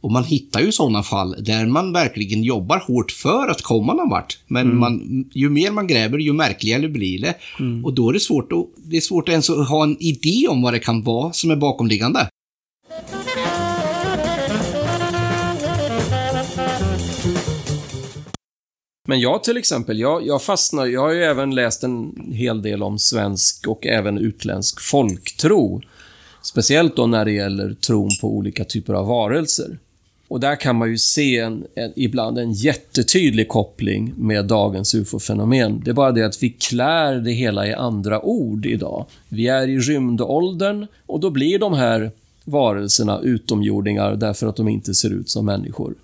Och 0.00 0.12
man 0.12 0.24
hittar 0.24 0.60
ju 0.60 0.72
sådana 0.72 1.02
fall 1.02 1.36
där 1.38 1.66
man 1.66 1.92
verkligen 1.92 2.42
jobbar 2.42 2.82
hårt 2.86 3.10
för 3.10 3.48
att 3.48 3.62
komma 3.62 3.94
någon 3.94 4.10
vart. 4.10 4.38
Men 4.46 4.76
man, 4.76 5.24
ju 5.32 5.50
mer 5.50 5.70
man 5.70 5.86
gräver, 5.86 6.18
ju 6.18 6.32
märkligare 6.32 6.88
blir 6.88 7.20
det. 7.20 7.34
Och 7.84 7.94
då 7.94 8.08
är 8.08 8.12
det 8.12 8.20
svårt 8.20 8.52
att, 8.52 8.66
det 8.76 8.96
är 8.96 9.00
svårt 9.00 9.28
att 9.28 9.32
ens 9.32 9.48
ha 9.48 9.82
en 9.82 9.96
idé 10.00 10.48
om 10.48 10.62
vad 10.62 10.72
det 10.72 10.78
kan 10.78 11.02
vara 11.02 11.32
som 11.32 11.50
är 11.50 11.56
bakomliggande. 11.56 12.28
Men 19.08 19.20
jag 19.20 19.44
till 19.44 19.56
exempel, 19.56 19.98
jag, 19.98 20.26
jag 20.26 20.42
fastnar, 20.42 20.86
jag 20.86 21.00
har 21.00 21.12
ju 21.12 21.22
även 21.22 21.54
läst 21.54 21.84
en 21.84 22.14
hel 22.32 22.62
del 22.62 22.82
om 22.82 22.98
svensk 22.98 23.66
och 23.66 23.86
även 23.86 24.18
utländsk 24.18 24.80
folktro. 24.80 25.82
Speciellt 26.42 26.96
då 26.96 27.06
när 27.06 27.24
det 27.24 27.32
gäller 27.32 27.74
tron 27.74 28.10
på 28.20 28.36
olika 28.36 28.64
typer 28.64 28.94
av 28.94 29.06
varelser. 29.06 29.78
Och 30.30 30.40
där 30.40 30.56
kan 30.56 30.76
man 30.76 30.90
ju 30.90 30.98
se 30.98 31.38
en, 31.38 31.66
en, 31.74 31.92
ibland 31.96 32.38
en 32.38 32.52
jättetydlig 32.52 33.48
koppling 33.48 34.12
med 34.16 34.44
dagens 34.44 34.94
ufo-fenomen. 34.94 35.82
Det 35.84 35.90
är 35.90 35.94
bara 35.94 36.12
det 36.12 36.26
att 36.26 36.42
vi 36.42 36.50
klär 36.50 37.14
det 37.14 37.30
hela 37.30 37.66
i 37.66 37.74
andra 37.74 38.24
ord 38.24 38.66
idag. 38.66 39.06
Vi 39.28 39.48
är 39.48 39.68
i 39.68 39.78
rymdåldern 39.78 40.86
och 41.06 41.20
då 41.20 41.30
blir 41.30 41.58
de 41.58 41.74
här 41.74 42.10
varelserna 42.44 43.20
utomjordingar 43.20 44.16
därför 44.16 44.46
att 44.46 44.56
de 44.56 44.68
inte 44.68 44.94
ser 44.94 45.10
ut 45.10 45.30
som 45.30 45.46
människor. 45.46 45.94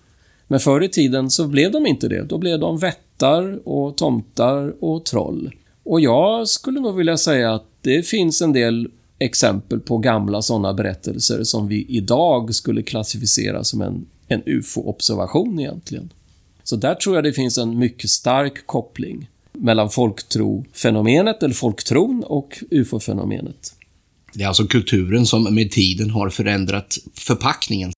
Men 0.48 0.60
förr 0.60 0.82
i 0.82 0.88
tiden 0.88 1.30
så 1.30 1.46
blev 1.46 1.72
de 1.72 1.86
inte 1.86 2.08
det. 2.08 2.22
Då 2.22 2.38
blev 2.38 2.58
de 2.58 2.78
vättar 2.78 3.68
och 3.68 3.96
tomtar 3.96 4.84
och 4.84 5.04
troll. 5.04 5.50
Och 5.82 6.00
jag 6.00 6.48
skulle 6.48 6.80
nog 6.80 6.96
vilja 6.96 7.16
säga 7.16 7.54
att 7.54 7.66
det 7.80 8.02
finns 8.02 8.42
en 8.42 8.52
del 8.52 8.88
exempel 9.18 9.80
på 9.80 9.98
gamla 9.98 10.42
sådana 10.42 10.74
berättelser 10.74 11.44
som 11.44 11.68
vi 11.68 11.86
idag 11.88 12.54
skulle 12.54 12.82
klassificera 12.82 13.64
som 13.64 13.82
en, 13.82 14.06
en 14.28 14.42
UFO-observation 14.46 15.60
egentligen. 15.60 16.12
Så 16.62 16.76
där 16.76 16.94
tror 16.94 17.14
jag 17.14 17.24
det 17.24 17.32
finns 17.32 17.58
en 17.58 17.78
mycket 17.78 18.10
stark 18.10 18.66
koppling. 18.66 19.28
mellan 19.58 19.90
folktrofenomenet, 19.90 21.42
eller 21.42 21.54
folktron, 21.54 22.24
och 22.26 22.58
ufo-fenomenet. 22.70 23.74
Det 24.32 24.42
är 24.42 24.48
alltså 24.48 24.66
kulturen 24.66 25.26
som 25.26 25.54
med 25.54 25.70
tiden 25.70 26.10
har 26.10 26.30
förändrat 26.30 26.96
förpackningen. 27.14 27.92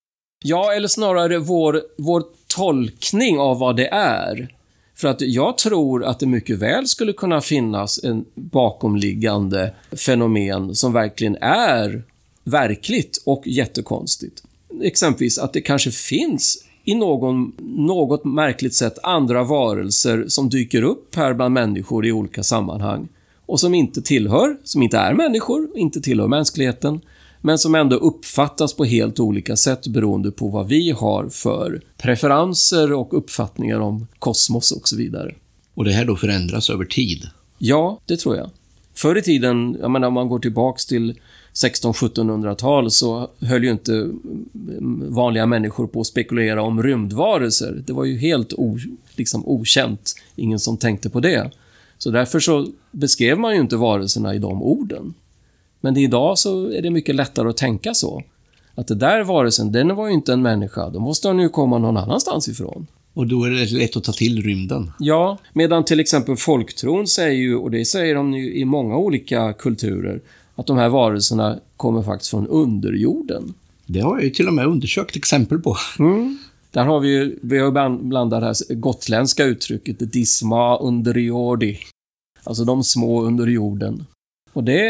Ja, 0.45 0.73
eller 0.73 0.89
snarare 0.89 1.39
vår, 1.39 1.83
vår 1.99 2.23
tolkning 2.47 3.39
av 3.39 3.59
vad 3.59 3.77
det 3.77 3.89
är. 3.89 4.49
För 4.95 5.09
att 5.09 5.21
jag 5.21 5.59
tror 5.59 6.05
att 6.05 6.19
det 6.21 6.27
mycket 6.27 6.59
väl 6.59 6.87
skulle 6.87 7.13
kunna 7.13 7.41
finnas 7.41 8.05
en 8.05 8.25
bakomliggande 8.35 9.75
fenomen 9.97 10.75
som 10.75 10.93
verkligen 10.93 11.37
är 11.41 12.03
verkligt 12.45 13.23
och 13.27 13.43
jättekonstigt. 13.47 14.43
Exempelvis 14.83 15.39
att 15.39 15.53
det 15.53 15.61
kanske 15.61 15.91
finns 15.91 16.65
i 16.85 16.95
någon, 16.95 17.53
något 17.61 18.25
märkligt 18.25 18.75
sätt 18.75 18.99
andra 19.03 19.45
varelser 19.45 20.25
som 20.29 20.49
dyker 20.49 20.83
upp 20.83 21.15
här 21.15 21.35
bland 21.35 21.55
människor 21.55 22.07
i 22.07 22.13
olika 22.13 22.43
sammanhang 22.43 23.09
och 23.47 23.61
som 23.61 23.75
inte 23.75 24.03
tillhör, 24.03 24.57
som 24.65 24.83
inte 24.83 24.99
är 24.99 25.15
människor, 25.15 25.69
inte 25.75 26.01
tillhör 26.01 26.29
mänskligheten, 26.29 27.01
men 27.41 27.59
som 27.59 27.75
ändå 27.75 27.97
uppfattas 27.97 28.77
på 28.77 28.85
helt 28.85 29.21
olika 29.21 29.57
sätt 29.57 29.87
beroende 29.87 30.31
på 30.31 30.49
vad 30.49 30.69
vi 30.69 30.91
har 30.91 31.29
för 31.29 31.81
preferenser 31.97 32.93
och 32.93 33.19
uppfattningar 33.19 33.81
om 33.81 34.07
kosmos 34.19 34.73
och 34.73 34.89
så 34.89 34.97
vidare. 34.97 35.35
Och 35.75 35.85
det 35.85 35.93
här 35.93 36.05
då 36.05 36.17
förändras 36.17 36.71
över 36.71 36.85
tid? 36.85 37.27
Ja, 37.59 38.01
det 38.07 38.17
tror 38.17 38.37
jag. 38.37 38.51
Förr 38.95 39.19
i 39.19 39.23
tiden, 39.23 39.77
jag 39.81 39.91
menar 39.91 40.09
om 40.09 40.15
man 40.15 40.29
går 40.29 40.39
tillbaks 40.39 40.87
till 40.87 41.15
1600-1700-tal 41.65 42.91
så 42.91 43.31
höll 43.41 43.65
ju 43.65 43.71
inte 43.71 44.11
vanliga 45.09 45.47
människor 45.47 45.87
på 45.87 46.01
att 46.01 46.07
spekulera 46.07 46.63
om 46.63 46.83
rymdvarelser. 46.83 47.83
Det 47.87 47.93
var 47.93 48.05
ju 48.05 48.19
helt 48.19 48.53
o, 48.53 48.79
liksom 49.17 49.49
okänt. 49.49 50.15
Ingen 50.37 50.59
som 50.59 50.77
tänkte 50.77 51.11
på 51.11 51.21
det. 51.21 51.51
Så 51.99 52.11
därför 52.11 52.41
så 52.41 52.67
beskrev 52.91 53.39
man 53.39 53.55
ju 53.55 53.61
inte 53.61 53.77
varelserna 53.77 54.35
i 54.35 54.39
de 54.39 54.63
orden. 54.63 55.15
Men 55.81 55.97
idag 55.97 56.39
så 56.39 56.71
är 56.71 56.83
det 56.83 56.91
mycket 56.91 57.15
lättare 57.15 57.49
att 57.49 57.57
tänka 57.57 57.95
så. 57.95 58.23
Att 58.75 58.87
det 58.87 58.95
där 58.95 59.25
varelsen, 59.25 59.73
den 59.73 59.97
var 59.97 60.07
ju 60.07 60.15
inte 60.15 60.33
en 60.33 60.43
människa. 60.43 60.91
Då 60.91 61.01
måste 61.01 61.29
den 61.29 61.39
ju 61.39 61.49
komma 61.49 61.79
någon 61.79 61.97
annanstans 61.97 62.49
ifrån. 62.49 62.87
Och 63.15 63.27
då 63.27 63.45
är 63.45 63.51
det 63.51 63.73
lätt 63.73 63.97
att 63.97 64.05
ta 64.05 64.13
till 64.13 64.43
rymden. 64.43 64.91
Ja, 64.99 65.39
medan 65.53 65.85
till 65.85 66.01
exempel 66.01 66.37
folktron 66.37 67.07
säger 67.07 67.39
ju, 67.39 67.57
och 67.57 67.71
det 67.71 67.85
säger 67.85 68.15
de 68.15 68.35
ju 68.35 68.55
i 68.55 68.65
många 68.65 68.97
olika 68.97 69.53
kulturer, 69.53 70.21
att 70.59 70.67
de 70.67 70.77
här 70.77 70.89
varelserna 70.89 71.59
kommer 71.77 72.03
faktiskt 72.03 72.31
från 72.31 72.47
underjorden. 72.47 73.55
Det 73.87 74.01
har 74.01 74.17
jag 74.17 74.25
ju 74.25 74.31
till 74.31 74.47
och 74.47 74.55
med 74.55 74.67
undersökt 74.67 75.17
exempel 75.17 75.59
på. 75.59 75.77
Mm. 75.99 76.39
Där 76.71 76.85
har 76.85 77.01
vi 77.01 77.09
ju, 77.09 77.39
vi 77.43 77.59
har 77.59 77.99
blandat 78.09 78.41
det 78.41 78.47
här 78.47 78.75
gotländska 78.75 79.45
uttrycket 79.45 80.13
disma 80.13 80.79
underjordi. 80.79 81.79
Alltså 82.45 82.65
de 82.65 82.85
små 82.85 83.23
under 83.23 83.47
jorden. 83.47 84.07
Och 84.53 84.65
det, 84.65 84.83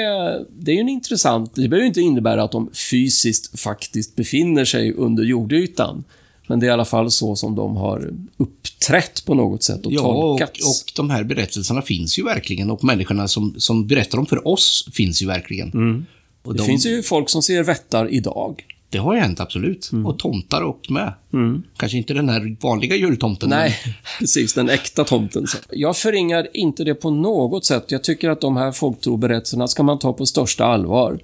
det 0.51 0.71
är 0.71 0.75
ju 0.75 0.81
en 0.81 0.89
intressant, 0.89 1.55
det 1.55 1.69
behöver 1.69 1.83
ju 1.83 1.89
inte 1.89 2.01
innebära 2.01 2.43
att 2.43 2.53
de 2.53 2.71
fysiskt 2.91 3.61
faktiskt 3.61 4.17
befinner 4.17 4.65
sig 4.65 4.93
under 4.93 5.25
jordytan. 5.25 6.05
Men 6.49 6.61
det 6.61 6.67
är 6.67 6.69
i 6.69 6.73
alla 6.73 6.85
fall 6.85 7.11
så 7.11 7.37
som 7.37 7.55
de 7.55 7.77
har 7.77 8.11
uppträtt 8.37 9.25
på 9.25 9.35
något 9.35 9.63
sätt 9.63 9.87
och 9.87 9.93
ja, 9.93 10.01
tolkats. 10.01 10.65
Och, 10.65 10.71
och 10.71 10.93
de 10.97 11.11
här 11.11 11.25
berättelserna 11.25 11.83
finns 11.83 12.19
ju 12.19 12.25
verkligen 12.25 12.71
och 12.71 12.85
människorna 12.85 13.29
som, 13.29 13.55
som 13.59 13.87
berättar 13.87 14.19
dem 14.19 14.27
för 14.27 14.49
oss 14.49 14.89
finns 14.93 15.23
ju 15.23 15.27
verkligen. 15.27 15.71
Mm. 15.71 16.07
Det 16.45 16.53
de, 16.53 16.67
finns 16.67 16.87
ju 16.87 17.03
folk 17.03 17.31
som 17.31 17.43
ser 17.43 17.63
vättar 17.63 18.09
idag. 18.09 18.65
Det 18.91 18.99
har 18.99 19.15
ju 19.15 19.21
hänt, 19.21 19.41
absolut. 19.41 19.93
Mm. 19.93 20.07
Och 20.07 20.19
tomtar 20.19 20.63
och 20.63 20.91
med. 20.91 21.13
Kanske 21.77 21.99
inte 21.99 22.15
den 22.15 22.29
här 22.29 22.57
vanliga 22.61 22.97
jultomten. 22.97 23.49
Nej, 23.49 23.75
precis. 24.19 24.55
Den 24.55 24.69
äkta 24.69 25.05
tomten. 25.05 25.47
Jag 25.71 25.97
förringar 25.97 26.49
inte 26.55 26.85
det 26.85 26.95
på 26.95 27.11
något 27.11 27.65
sätt. 27.65 27.85
Jag 27.89 28.05
tycker 28.05 28.31
att 28.31 28.41
de 28.41 28.57
här 28.57 28.73
folktroberättelserna 28.73 29.69
ska 29.69 29.83
man 29.83 29.99
ta 29.99 30.13
på 30.13 30.27
största 30.27 30.65
allvar. 30.65 31.21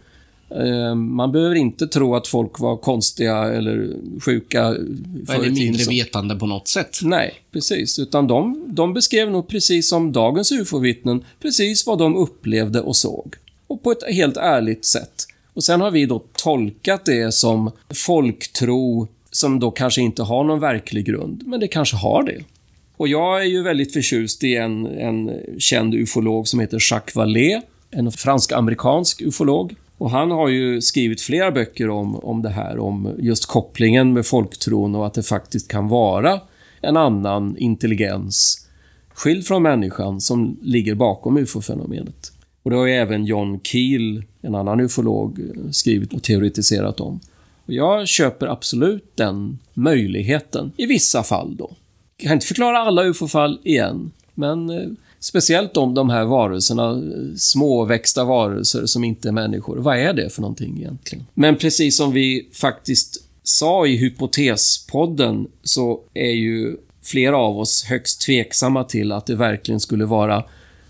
Eh, 0.55 0.95
Man 0.95 1.33
behöver 1.33 1.55
inte 1.55 1.87
tro 1.87 2.15
att 2.15 2.29
folk 2.29 2.59
var 2.59 2.77
konstiga 2.77 3.37
eller 3.37 3.91
sjuka 4.21 4.77
förr 5.27 5.35
eller 5.35 5.51
mindre 5.51 5.85
vetande 5.85 6.37
på 6.37 6.47
något 6.47 6.69
sätt. 6.69 6.99
Nej, 7.03 7.35
precis. 7.53 7.99
Utan 7.99 8.27
de, 8.27 8.65
de 8.67 8.95
beskrev 8.95 9.31
nog 9.31 9.49
precis 9.49 9.89
som 9.89 10.13
dagens 10.13 10.53
ufo-vittnen, 10.53 11.25
precis 11.43 11.87
vad 11.87 11.99
de 11.99 12.17
upplevde 12.17 12.81
och 12.81 12.97
såg. 12.97 13.35
Och 13.67 13.83
på 13.83 13.93
ett 13.93 14.15
helt 14.15 14.37
ärligt 14.37 14.85
sätt. 14.85 15.27
Och 15.55 15.65
sen 15.65 15.81
har 15.81 15.91
vi 15.91 16.07
då 16.07 16.23
tolkat 16.33 17.05
det 17.05 17.35
som 17.35 17.71
folktro 17.95 19.09
som 19.31 19.61
då 19.61 19.71
kanske 19.71 20.01
inte 20.03 20.23
har 20.23 20.45
någon 20.45 20.61
verklig 20.61 21.05
grund, 21.05 21.43
men 21.47 21.61
det 21.61 21.69
kanske 21.69 21.97
har 21.97 22.23
det. 22.23 22.45
Och 22.97 23.09
jag 23.09 23.41
är 23.41 23.45
ju 23.45 23.63
väldigt 23.63 23.93
förtjust 23.93 24.45
i 24.45 24.57
en, 24.57 24.87
en 24.87 25.31
känd 25.59 25.95
ufolog 25.95 26.49
som 26.49 26.61
heter 26.61 26.79
Jacques 26.91 27.17
Vallée, 27.17 27.61
en 27.91 28.13
fransk-amerikansk 28.13 29.23
ufolog. 29.23 29.75
Och 29.99 30.11
han 30.11 30.31
har 30.31 30.49
ju 30.49 30.81
skrivit 30.81 31.21
flera 31.21 31.51
böcker 31.51 31.91
om, 31.91 32.17
om 32.17 32.43
det 32.43 32.51
här, 32.51 32.79
om 32.79 33.15
just 33.19 33.47
kopplingen 33.47 34.13
med 34.13 34.27
folktron 34.27 34.95
och 34.95 35.07
att 35.07 35.15
det 35.15 35.23
faktiskt 35.23 35.71
kan 35.71 35.89
vara 35.89 36.41
en 36.81 36.97
annan 36.97 37.57
intelligens 37.59 38.67
skild 39.15 39.47
från 39.47 39.63
människan 39.63 40.21
som 40.21 40.57
ligger 40.63 40.95
bakom 40.95 41.37
ufo-fenomenet. 41.37 42.33
Och 42.63 42.71
det 42.71 42.77
har 42.77 42.87
ju 42.87 42.93
även 42.93 43.25
John 43.25 43.61
Keel, 43.61 44.25
en 44.43 44.55
annan 44.55 44.81
ufolog, 44.81 45.41
skrivit 45.71 46.13
och 46.13 46.23
teoretiserat 46.23 47.01
om. 47.01 47.21
Och 47.67 47.73
jag 47.73 48.09
köper 48.09 48.47
absolut 48.47 49.13
den 49.15 49.59
möjligheten, 49.75 50.73
i 50.77 50.87
vissa 50.87 51.23
fall 51.23 51.57
då. 51.57 51.71
Jag 52.17 52.29
kan 52.29 52.33
inte 52.33 52.47
förklara 52.47 52.79
alla 52.79 53.05
ufo-fall 53.05 53.61
igen, 53.65 54.13
men 54.35 54.71
eh, 54.71 54.89
speciellt 55.25 55.77
om 55.77 55.95
de 55.95 56.11
här 56.11 56.25
varelserna, 56.25 56.91
eh, 56.91 57.37
småväxta 57.37 58.25
varelser 58.25 58.87
som 58.87 59.05
inte 59.05 59.29
är 59.29 59.33
människor. 59.33 59.77
Vad 59.77 59.99
är 59.99 60.13
det 60.13 60.31
för 60.31 60.41
någonting 60.41 60.77
egentligen? 60.79 61.27
Men 61.35 61.57
precis 61.57 61.97
som 61.97 62.13
vi 62.13 62.49
faktiskt 62.53 63.25
sa 63.43 63.87
i 63.87 63.97
Hypotespodden 63.97 65.47
så 65.63 66.01
är 66.15 66.31
ju 66.31 66.77
flera 67.03 67.37
av 67.37 67.59
oss 67.59 67.85
högst 67.85 68.21
tveksamma 68.21 68.85
till 68.85 69.13
att 69.13 69.27
det 69.27 69.35
verkligen 69.35 69.81
skulle 69.81 70.05
vara 70.05 70.45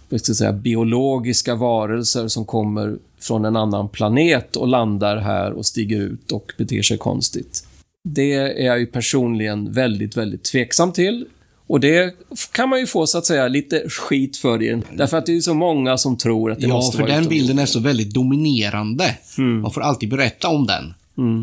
jag 0.08 0.20
ska 0.20 0.34
säga, 0.34 0.52
biologiska 0.52 1.54
varelser 1.54 2.28
som 2.28 2.44
kommer 2.44 2.98
från 3.20 3.44
en 3.44 3.56
annan 3.56 3.88
planet 3.88 4.56
och 4.56 4.68
landar 4.68 5.16
här 5.16 5.52
och 5.52 5.66
stiger 5.66 6.00
ut 6.00 6.32
och 6.32 6.52
beter 6.58 6.82
sig 6.82 6.98
konstigt. 6.98 7.66
Det 8.08 8.34
är 8.34 8.66
jag 8.66 8.80
ju 8.80 8.86
personligen 8.86 9.72
väldigt, 9.72 10.16
väldigt 10.16 10.42
tveksam 10.42 10.92
till. 10.92 11.26
Och 11.66 11.80
det 11.80 12.14
kan 12.52 12.68
man 12.68 12.80
ju 12.80 12.86
få, 12.86 13.06
så 13.06 13.18
att 13.18 13.26
säga, 13.26 13.48
lite 13.48 13.88
skit 13.88 14.36
för 14.36 14.58
det. 14.58 14.80
Därför 14.96 15.16
att 15.16 15.26
det 15.26 15.36
är 15.36 15.40
så 15.40 15.54
många 15.54 15.98
som 15.98 16.16
tror 16.16 16.52
att 16.52 16.60
det 16.60 16.66
Ja, 16.66 16.74
måste 16.74 16.96
för 16.96 17.02
vara 17.02 17.12
den 17.12 17.20
utomjordingar. 17.20 17.46
bilden 17.46 17.62
är 17.62 17.66
så 17.66 17.80
väldigt 17.80 18.14
dominerande. 18.14 19.16
Mm. 19.38 19.60
Man 19.60 19.70
får 19.70 19.80
alltid 19.80 20.08
berätta 20.08 20.48
om 20.48 20.66
den. 20.66 20.94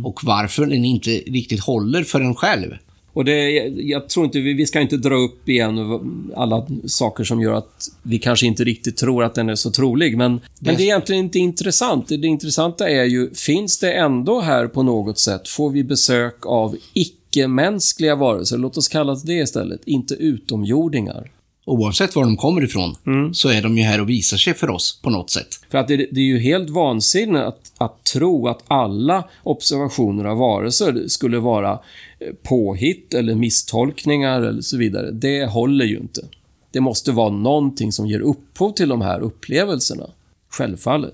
Och 0.05 0.19
varför 0.23 0.65
den 0.65 0.85
inte 0.85 1.09
riktigt 1.11 1.59
håller 1.59 2.03
för 2.03 2.21
en 2.21 2.35
själv. 2.35 2.71
Och 3.13 3.25
det, 3.25 3.49
jag 3.77 4.09
tror 4.09 4.25
inte, 4.25 4.39
vi 4.39 4.65
ska 4.65 4.81
inte 4.81 4.97
dra 4.97 5.15
upp 5.15 5.49
igen 5.49 5.77
alla 6.35 6.67
saker 6.85 7.23
som 7.23 7.41
gör 7.41 7.53
att 7.53 7.87
vi 8.03 8.19
kanske 8.19 8.45
inte 8.45 8.63
riktigt 8.63 8.97
tror 8.97 9.23
att 9.23 9.35
den 9.35 9.49
är 9.49 9.55
så 9.55 9.71
trolig. 9.71 10.17
Men, 10.17 10.31
men 10.59 10.75
det 10.75 10.81
är 10.81 10.85
egentligen 10.85 11.23
inte 11.25 11.39
intressant. 11.39 12.07
Det 12.07 12.27
intressanta 12.27 12.89
är 12.89 13.03
ju, 13.03 13.33
finns 13.33 13.79
det 13.79 13.93
ändå 13.93 14.41
här 14.41 14.67
på 14.67 14.83
något 14.83 15.19
sätt, 15.19 15.47
får 15.47 15.69
vi 15.69 15.83
besök 15.83 16.45
av 16.45 16.75
icke-mänskliga 17.31 18.15
varelser? 18.15 18.57
Låt 18.57 18.77
oss 18.77 18.87
kalla 18.87 19.15
det 19.15 19.33
istället, 19.33 19.81
inte 19.85 20.13
utomjordingar. 20.13 21.31
Oavsett 21.65 22.15
var 22.15 22.23
de 22.23 22.37
kommer 22.37 22.63
ifrån, 22.63 22.95
Mm. 23.07 23.33
så 23.33 23.49
är 23.49 23.61
de 23.61 23.77
ju 23.77 23.83
här 23.83 24.01
och 24.01 24.09
visar 24.09 24.37
sig 24.37 24.53
för 24.53 24.69
oss 24.69 24.99
på 25.03 25.09
något 25.09 25.29
sätt. 25.29 25.47
För 25.69 25.77
att 25.77 25.87
det, 25.87 25.95
det 25.97 26.19
är 26.21 26.25
ju 26.25 26.39
helt 26.39 26.69
vansinnigt 26.69 27.43
att, 27.43 27.71
att 27.77 28.03
tro 28.03 28.47
att 28.47 28.63
alla 28.67 29.23
observationer 29.43 30.25
av 30.25 30.37
varelser 30.37 31.03
skulle 31.07 31.39
vara 31.39 31.71
eh, 32.19 32.27
påhitt 32.43 33.13
eller 33.13 33.35
misstolkningar 33.35 34.41
eller 34.41 34.61
så 34.61 34.77
vidare. 34.77 35.11
Det 35.11 35.45
håller 35.45 35.85
ju 35.85 35.97
inte. 35.97 36.21
Det 36.71 36.79
måste 36.81 37.11
vara 37.11 37.29
någonting 37.29 37.91
som 37.91 38.07
ger 38.07 38.19
upphov 38.19 38.71
till 38.71 38.89
de 38.89 39.01
här 39.01 39.19
upplevelserna. 39.19 40.05
Självfallet. 40.49 41.13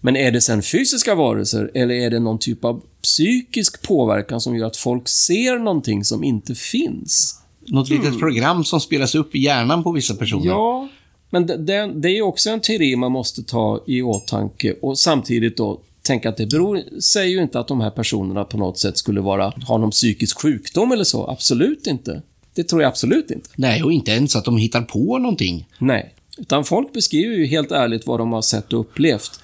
Men 0.00 0.16
är 0.16 0.30
det 0.30 0.40
sen 0.40 0.62
fysiska 0.62 1.14
varelser 1.14 1.70
eller 1.74 1.94
är 1.94 2.10
det 2.10 2.18
någon 2.18 2.38
typ 2.38 2.64
av 2.64 2.82
psykisk 3.02 3.82
påverkan 3.82 4.40
som 4.40 4.56
gör 4.56 4.66
att 4.66 4.76
folk 4.76 5.08
ser 5.08 5.58
någonting 5.58 6.04
som 6.04 6.24
inte 6.24 6.54
finns? 6.54 7.40
Något 7.66 7.88
litet 7.88 8.18
program 8.18 8.64
som 8.64 8.80
spelas 8.80 9.14
upp 9.14 9.34
i 9.34 9.38
hjärnan 9.38 9.82
på 9.82 9.92
vissa 9.92 10.14
personer. 10.14 10.42
Mm. 10.42 10.56
Ja, 10.56 10.88
men 11.30 11.46
det, 11.46 11.56
det, 11.56 11.92
det 11.94 12.08
är 12.08 12.22
också 12.22 12.50
en 12.50 12.60
teori 12.60 12.96
man 12.96 13.12
måste 13.12 13.42
ta 13.42 13.84
i 13.86 14.02
åtanke 14.02 14.74
och 14.82 14.98
samtidigt 14.98 15.56
då 15.56 15.80
tänka 16.02 16.28
att 16.28 16.36
det 16.36 16.46
beror, 16.46 17.00
säger 17.00 17.30
ju 17.30 17.42
inte 17.42 17.60
att 17.60 17.68
de 17.68 17.80
här 17.80 17.90
personerna 17.90 18.44
på 18.44 18.58
något 18.58 18.78
sätt 18.78 18.98
skulle 18.98 19.20
vara, 19.20 19.52
ha 19.68 19.78
någon 19.78 19.90
psykisk 19.90 20.40
sjukdom 20.40 20.92
eller 20.92 21.04
så. 21.04 21.30
Absolut 21.30 21.86
inte. 21.86 22.22
Det 22.54 22.64
tror 22.64 22.82
jag 22.82 22.88
absolut 22.88 23.30
inte. 23.30 23.50
Nej, 23.56 23.82
och 23.82 23.92
inte 23.92 24.10
ens 24.10 24.36
att 24.36 24.44
de 24.44 24.56
hittar 24.56 24.82
på 24.82 25.18
någonting. 25.18 25.66
Nej. 25.78 26.14
Utan 26.38 26.64
folk 26.64 26.92
beskriver 26.92 27.36
ju 27.36 27.46
helt 27.46 27.72
ärligt 27.72 28.06
vad 28.06 28.20
de 28.20 28.32
har 28.32 28.42
sett 28.42 28.72
och 28.72 28.80
upplevt. 28.80 29.40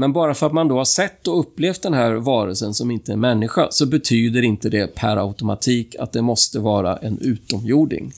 Men 0.00 0.12
bara 0.12 0.34
för 0.34 0.46
att 0.46 0.52
man 0.52 0.68
då 0.68 0.76
har 0.76 0.84
sett 0.84 1.28
och 1.28 1.40
upplevt 1.40 1.82
den 1.82 1.94
här 1.94 2.14
varelsen 2.14 2.74
som 2.74 2.90
inte 2.90 3.12
är 3.12 3.16
människa 3.16 3.68
så 3.70 3.86
betyder 3.86 4.42
inte 4.42 4.68
det 4.68 4.94
per 4.94 5.16
automatik 5.16 5.96
att 5.98 6.12
det 6.12 6.22
måste 6.22 6.58
vara 6.58 6.96
en 6.96 7.18
utomjording. 7.20 8.12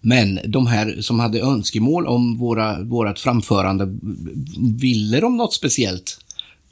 Men 0.00 0.40
de 0.44 0.66
här 0.66 0.96
som 1.00 1.20
hade 1.20 1.40
önskemål 1.40 2.06
om 2.06 2.38
våra, 2.38 2.82
vårat 2.82 3.20
framförande, 3.20 3.98
ville 4.80 5.20
de 5.20 5.36
något 5.36 5.54
speciellt? 5.54 6.18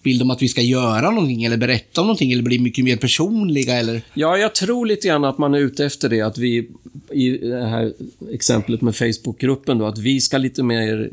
Vill 0.06 0.18
de 0.18 0.30
att 0.30 0.42
vi 0.42 0.48
ska 0.48 0.60
göra 0.60 1.10
någonting 1.10 1.44
eller 1.44 1.56
berätta 1.56 2.00
om 2.00 2.06
någonting 2.06 2.32
eller 2.32 2.42
bli 2.42 2.58
mycket 2.58 2.84
mer 2.84 2.96
personliga 2.96 3.74
eller? 3.74 4.02
Ja, 4.14 4.36
jag 4.36 4.54
tror 4.54 4.86
lite 4.86 5.08
grann 5.08 5.24
att 5.24 5.38
man 5.38 5.54
är 5.54 5.58
ute 5.58 5.84
efter 5.84 6.08
det. 6.08 6.20
Att 6.20 6.38
vi, 6.38 6.68
i 7.12 7.30
det 7.30 7.66
här 7.66 7.92
exemplet 8.32 8.82
med 8.82 8.96
Facebookgruppen 8.96 9.78
då, 9.78 9.86
att 9.86 9.98
vi 9.98 10.20
ska 10.20 10.38
lite 10.38 10.62
mer 10.62 11.10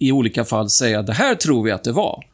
i 0.00 0.12
olika 0.12 0.44
fall 0.44 0.70
säga 0.70 1.02
det 1.02 1.12
här 1.12 1.34
tror 1.34 1.64
vi 1.64 1.70
att 1.70 1.84
det 1.84 1.92
var. 1.92 2.24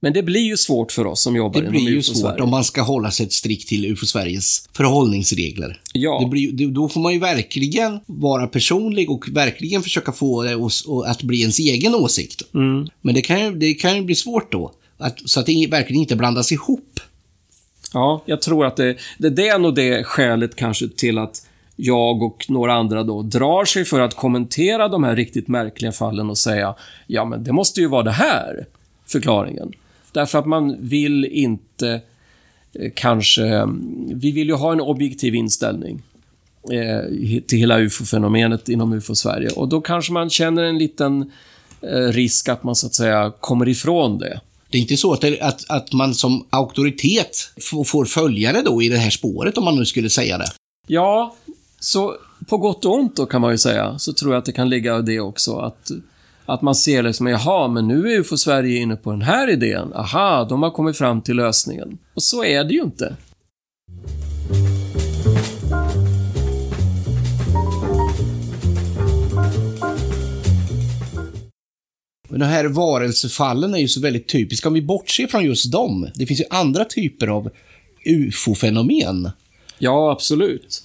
Men 0.00 0.12
det 0.12 0.22
blir 0.22 0.40
ju 0.40 0.56
svårt 0.56 0.92
för 0.92 1.06
oss 1.06 1.22
som 1.22 1.36
jobbar 1.36 1.52
Det 1.52 1.60
inom 1.60 1.72
blir 1.72 1.92
ju 1.92 1.98
UFO 1.98 2.02
svårt 2.02 2.16
Sverige. 2.16 2.42
om 2.42 2.50
man 2.50 2.64
ska 2.64 2.82
hålla 2.82 3.10
sig 3.10 3.30
strikt 3.30 3.68
till 3.68 3.84
UFO 3.84 4.06
Sveriges 4.06 4.68
förhållningsregler. 4.72 5.80
Ja. 5.92 6.20
Det 6.22 6.28
blir, 6.28 6.52
det, 6.52 6.66
då 6.66 6.88
får 6.88 7.00
man 7.00 7.12
ju 7.12 7.18
verkligen 7.18 8.00
vara 8.06 8.46
personlig 8.46 9.10
och 9.10 9.24
verkligen 9.32 9.82
försöka 9.82 10.12
få 10.12 10.42
det 10.42 10.56
att 11.06 11.22
bli 11.22 11.40
ens 11.40 11.58
egen 11.58 11.94
åsikt. 11.94 12.42
Mm. 12.54 12.88
Men 13.00 13.14
det 13.14 13.22
kan, 13.22 13.40
ju, 13.44 13.54
det 13.54 13.74
kan 13.74 13.96
ju 13.96 14.02
bli 14.02 14.14
svårt 14.14 14.52
då. 14.52 14.72
Att, 14.98 15.28
så 15.28 15.40
att 15.40 15.46
det 15.46 15.68
verkligen 15.70 16.00
inte 16.00 16.16
blandas 16.16 16.52
ihop. 16.52 17.00
Ja, 17.92 18.22
jag 18.26 18.42
tror 18.42 18.66
att 18.66 18.76
det, 18.76 18.96
det, 19.18 19.30
det 19.30 19.48
är 19.48 19.58
nog 19.58 19.74
det 19.74 20.04
skälet 20.04 20.56
kanske 20.56 20.88
till 20.88 21.18
att 21.18 21.46
jag 21.76 22.22
och 22.22 22.46
några 22.48 22.74
andra 22.74 23.02
då 23.04 23.22
drar 23.22 23.64
sig 23.64 23.84
för 23.84 24.00
att 24.00 24.14
kommentera 24.14 24.88
de 24.88 25.04
här 25.04 25.16
riktigt 25.16 25.48
märkliga 25.48 25.92
fallen 25.92 26.30
och 26.30 26.38
säga 26.38 26.74
ja, 27.06 27.24
men 27.24 27.44
det 27.44 27.52
måste 27.52 27.80
ju 27.80 27.86
vara 27.86 28.02
det 28.02 28.10
här 28.10 28.66
förklaringen. 29.06 29.72
Därför 30.12 30.38
att 30.38 30.46
man 30.46 30.76
vill 30.80 31.24
inte 31.24 32.00
eh, 32.72 32.92
kanske... 32.94 33.46
Mm, 33.46 34.10
vi 34.14 34.32
vill 34.32 34.48
ju 34.48 34.54
ha 34.54 34.72
en 34.72 34.80
objektiv 34.80 35.34
inställning 35.34 36.02
eh, 36.72 37.40
till 37.46 37.58
hela 37.58 37.78
ufo-fenomenet 37.78 38.68
inom 38.68 38.92
ufo-Sverige 38.92 39.48
och 39.48 39.68
då 39.68 39.80
kanske 39.80 40.12
man 40.12 40.30
känner 40.30 40.64
en 40.64 40.78
liten 40.78 41.32
eh, 41.82 42.12
risk 42.12 42.48
att 42.48 42.62
man 42.62 42.74
så 42.74 42.86
att 42.86 42.94
säga 42.94 43.32
kommer 43.40 43.68
ifrån 43.68 44.18
det. 44.18 44.40
Det 44.70 44.78
är 44.78 44.82
inte 44.82 44.96
så 44.96 45.12
att, 45.12 45.20
det, 45.20 45.40
att, 45.40 45.70
att 45.70 45.92
man 45.92 46.14
som 46.14 46.46
auktoritet 46.50 47.52
får, 47.70 47.84
får 47.84 48.04
följare 48.04 48.62
då 48.62 48.82
i 48.82 48.88
det 48.88 48.96
här 48.96 49.10
spåret, 49.10 49.58
om 49.58 49.64
man 49.64 49.76
nu 49.76 49.86
skulle 49.86 50.10
säga 50.10 50.38
det. 50.38 50.48
Ja, 50.86 51.34
så 51.80 52.16
på 52.48 52.58
gott 52.58 52.84
och 52.84 52.94
ont 52.94 53.16
då 53.16 53.26
kan 53.26 53.40
man 53.40 53.50
ju 53.50 53.58
säga, 53.58 53.98
så 53.98 54.12
tror 54.12 54.32
jag 54.32 54.38
att 54.38 54.44
det 54.44 54.52
kan 54.52 54.68
ligga 54.68 54.98
i 54.98 55.02
det 55.02 55.20
också. 55.20 55.56
Att, 55.56 55.90
att 56.46 56.62
man 56.62 56.74
ser 56.74 57.02
liksom, 57.02 57.26
jaha, 57.26 57.68
men 57.68 57.88
nu 57.88 58.12
är 58.12 58.18
UFO 58.18 58.36
Sverige 58.36 58.78
inne 58.78 58.96
på 58.96 59.10
den 59.10 59.22
här 59.22 59.50
idén. 59.50 59.92
Aha, 59.94 60.46
de 60.48 60.62
har 60.62 60.70
kommit 60.70 60.98
fram 60.98 61.22
till 61.22 61.36
lösningen. 61.36 61.98
Och 62.14 62.22
så 62.22 62.44
är 62.44 62.64
det 62.64 62.74
ju 62.74 62.82
inte. 62.82 63.16
Men 72.28 72.40
de 72.40 72.46
här 72.46 72.64
varelsefallen 72.64 73.74
är 73.74 73.78
ju 73.78 73.88
så 73.88 74.00
väldigt 74.00 74.28
typiska. 74.28 74.68
Om 74.68 74.74
vi 74.74 74.82
bortser 74.82 75.26
från 75.26 75.44
just 75.44 75.72
dem, 75.72 76.08
det 76.14 76.26
finns 76.26 76.40
ju 76.40 76.44
andra 76.50 76.84
typer 76.84 77.26
av 77.26 77.50
ufo-fenomen. 78.04 79.30
Ja, 79.78 80.12
absolut. 80.12 80.82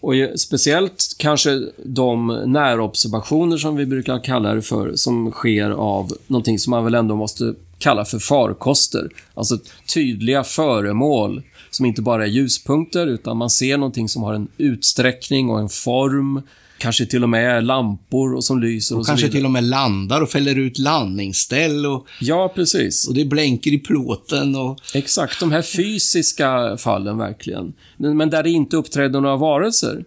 Och 0.00 0.14
speciellt 0.36 1.16
kanske 1.18 1.62
de 1.84 2.42
närobservationer 2.46 3.56
som 3.56 3.76
vi 3.76 3.86
brukar 3.86 4.24
kalla 4.24 4.54
det 4.54 4.62
för, 4.62 4.94
som 4.94 5.30
sker 5.30 5.70
av 5.70 6.12
någonting 6.26 6.58
som 6.58 6.70
man 6.70 6.84
väl 6.84 6.94
ändå 6.94 7.16
måste 7.16 7.54
kalla 7.78 8.04
för 8.04 8.18
farkoster. 8.18 9.08
Alltså 9.34 9.58
tydliga 9.94 10.44
föremål 10.44 11.42
som 11.70 11.86
inte 11.86 12.02
bara 12.02 12.24
är 12.24 12.28
ljuspunkter, 12.28 13.06
utan 13.06 13.36
man 13.36 13.50
ser 13.50 13.76
någonting 13.76 14.08
som 14.08 14.22
har 14.22 14.34
en 14.34 14.48
utsträckning 14.58 15.50
och 15.50 15.60
en 15.60 15.68
form. 15.68 16.42
Kanske 16.80 17.06
till 17.06 17.22
och 17.22 17.28
med 17.28 17.64
lampor 17.64 18.34
och 18.34 18.44
som 18.44 18.60
lyser 18.60 18.94
och, 18.94 19.00
Och 19.00 19.06
kanske 19.06 19.28
till 19.28 19.44
och 19.44 19.50
med 19.50 19.64
landar 19.64 20.20
och 20.20 20.30
fäller 20.30 20.58
ut 20.58 20.78
landningsställ 20.78 21.86
och, 21.86 22.06
Ja, 22.20 22.52
precis. 22.54 23.08
och 23.08 23.14
det 23.14 23.24
blänker 23.24 23.70
i 23.70 23.78
plåten 23.78 24.56
och... 24.56 24.78
Exakt, 24.94 25.40
de 25.40 25.52
här 25.52 25.62
fysiska 25.62 26.76
fallen 26.76 27.18
verkligen. 27.18 27.72
Men 27.96 28.30
där 28.30 28.42
det 28.42 28.50
inte 28.50 28.76
uppträder 28.76 29.20
några 29.20 29.36
varelser. 29.36 30.04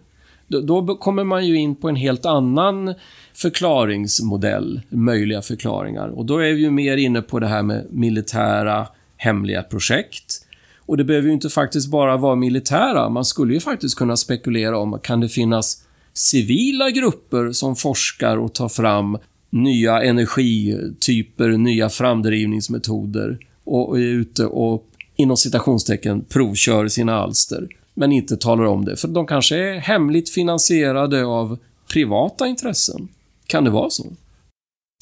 Då, 0.48 0.60
då 0.60 0.96
kommer 0.96 1.24
man 1.24 1.46
ju 1.46 1.56
in 1.56 1.76
på 1.76 1.88
en 1.88 1.96
helt 1.96 2.26
annan 2.26 2.94
förklaringsmodell, 3.34 4.80
möjliga 4.88 5.42
förklaringar. 5.42 6.08
Och 6.08 6.24
då 6.26 6.38
är 6.38 6.52
vi 6.52 6.60
ju 6.60 6.70
mer 6.70 6.96
inne 6.96 7.22
på 7.22 7.40
det 7.40 7.46
här 7.46 7.62
med 7.62 7.86
militära 7.90 8.86
hemliga 9.16 9.62
projekt. 9.62 10.40
Och 10.86 10.96
det 10.96 11.04
behöver 11.04 11.28
ju 11.28 11.34
inte 11.34 11.48
faktiskt 11.48 11.90
bara 11.90 12.16
vara 12.16 12.34
militära. 12.34 13.08
Man 13.08 13.24
skulle 13.24 13.54
ju 13.54 13.60
faktiskt 13.60 13.98
kunna 13.98 14.16
spekulera 14.16 14.78
om, 14.78 14.98
kan 15.02 15.20
det 15.20 15.28
finnas 15.28 15.84
civila 16.14 16.90
grupper 16.90 17.52
som 17.52 17.76
forskar 17.76 18.36
och 18.36 18.54
tar 18.54 18.68
fram 18.68 19.18
nya 19.50 20.02
energityper, 20.02 21.48
nya 21.48 21.88
framdrivningsmetoder 21.88 23.38
och 23.64 23.98
är 23.98 24.02
ute 24.02 24.46
och 24.46 24.86
inom 25.16 25.36
citationstecken 25.36 26.24
provkör 26.24 26.88
sina 26.88 27.14
alster, 27.14 27.68
men 27.94 28.12
inte 28.12 28.36
talar 28.36 28.64
om 28.64 28.84
det. 28.84 28.96
För 28.96 29.08
de 29.08 29.26
kanske 29.26 29.56
är 29.56 29.78
hemligt 29.78 30.30
finansierade 30.30 31.24
av 31.24 31.58
privata 31.92 32.46
intressen. 32.46 33.08
Kan 33.46 33.64
det 33.64 33.70
vara 33.70 33.90
så? 33.90 34.12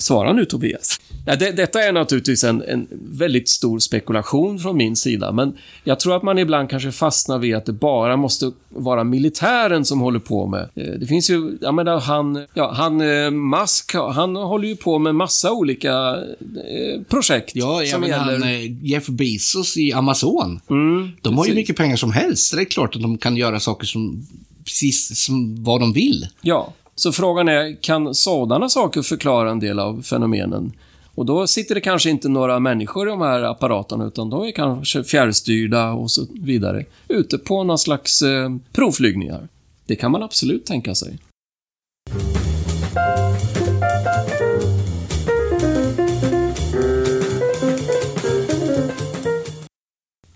Svara 0.03 0.33
nu 0.33 0.45
Tobias. 0.45 1.01
Ja, 1.27 1.37
det, 1.37 1.51
detta 1.51 1.83
är 1.83 1.93
naturligtvis 1.93 2.45
en, 2.45 2.63
en 2.63 2.87
väldigt 2.93 3.49
stor 3.49 3.79
spekulation 3.79 4.59
från 4.59 4.77
min 4.77 4.97
sida, 4.97 5.33
men 5.33 5.57
jag 5.85 6.01
tror 6.01 6.17
att 6.17 6.23
man 6.23 6.39
ibland 6.39 6.71
kanske 6.71 6.93
fastnar 6.93 7.39
vid 7.39 7.55
att 7.55 7.67
det 7.67 7.73
bara 7.73 8.17
måste 8.17 8.53
vara 8.69 9.05
militären 9.05 9.85
som 9.85 10.01
håller 10.01 10.19
på 10.19 10.47
med. 10.47 10.69
Eh, 10.75 10.85
Det 11.01 11.07
finns 11.07 11.31
ju, 11.31 11.59
jag 11.61 11.75
menar 11.75 12.01
han, 12.01 12.47
ja, 12.55 12.73
han 12.77 13.01
eh, 13.01 13.31
Musk, 13.31 13.95
han 13.95 14.37
håller 14.37 14.69
ju 14.69 14.77
på 14.77 14.99
med 14.99 15.15
massa 15.15 15.53
olika 15.53 15.93
eh, 15.95 17.03
projekt 17.09 17.51
Ja, 17.55 17.83
som 17.87 18.03
gäller... 18.03 18.39
han 18.39 18.79
Jeff 18.87 19.07
Bezos 19.07 19.77
i 19.77 19.93
Amazon. 19.93 20.61
Mm, 20.71 21.11
De 21.23 21.37
har 21.39 21.45
ju 21.45 21.49
precis. 21.49 21.55
mycket 21.55 21.77
pengar 21.77 21.97
som 21.97 22.13
helst. 22.13 22.55
Det 22.57 22.61
är 22.63 22.65
klart 22.65 22.97
att 22.97 23.03
de 23.03 23.19
kan 23.19 23.37
göra 23.37 23.61
saker 23.61 23.87
som 23.87 24.27
precis 24.65 25.25
som 25.25 25.65
vad 25.65 25.81
de 25.81 25.93
vill. 25.93 26.27
Ja, 26.41 26.73
så 26.95 27.13
frågan 27.13 27.49
är, 27.49 27.83
kan 27.83 28.15
sådana 28.15 28.69
saker 28.69 29.03
förklara 29.03 29.51
en 29.51 29.61
del 29.61 29.79
av 29.79 30.03
fenomenen? 30.03 30.73
Och 31.15 31.27
då 31.27 31.47
sitter 31.47 31.75
det 31.75 31.81
kanske 31.81 32.11
inte 32.11 32.29
några 32.29 32.59
människor 32.59 33.09
i 33.09 33.11
de 33.11 33.21
här 33.21 33.43
apparaterna, 33.43 34.05
utan 34.05 34.31
de 34.31 34.43
är 34.43 34.53
kanske 34.53 35.05
fjärrstyrda 35.05 35.93
och 35.93 36.11
så 36.11 36.27
vidare, 36.31 36.85
ute 37.09 37.39
på 37.39 37.65
någon 37.65 37.79
slags 37.79 38.23
eh, 38.23 38.51
provflygningar. 38.73 39.49
Det 39.87 39.97
kan 39.97 40.11
man 40.11 40.23
absolut 40.23 40.67
tänka 40.67 40.95
sig. 40.95 41.19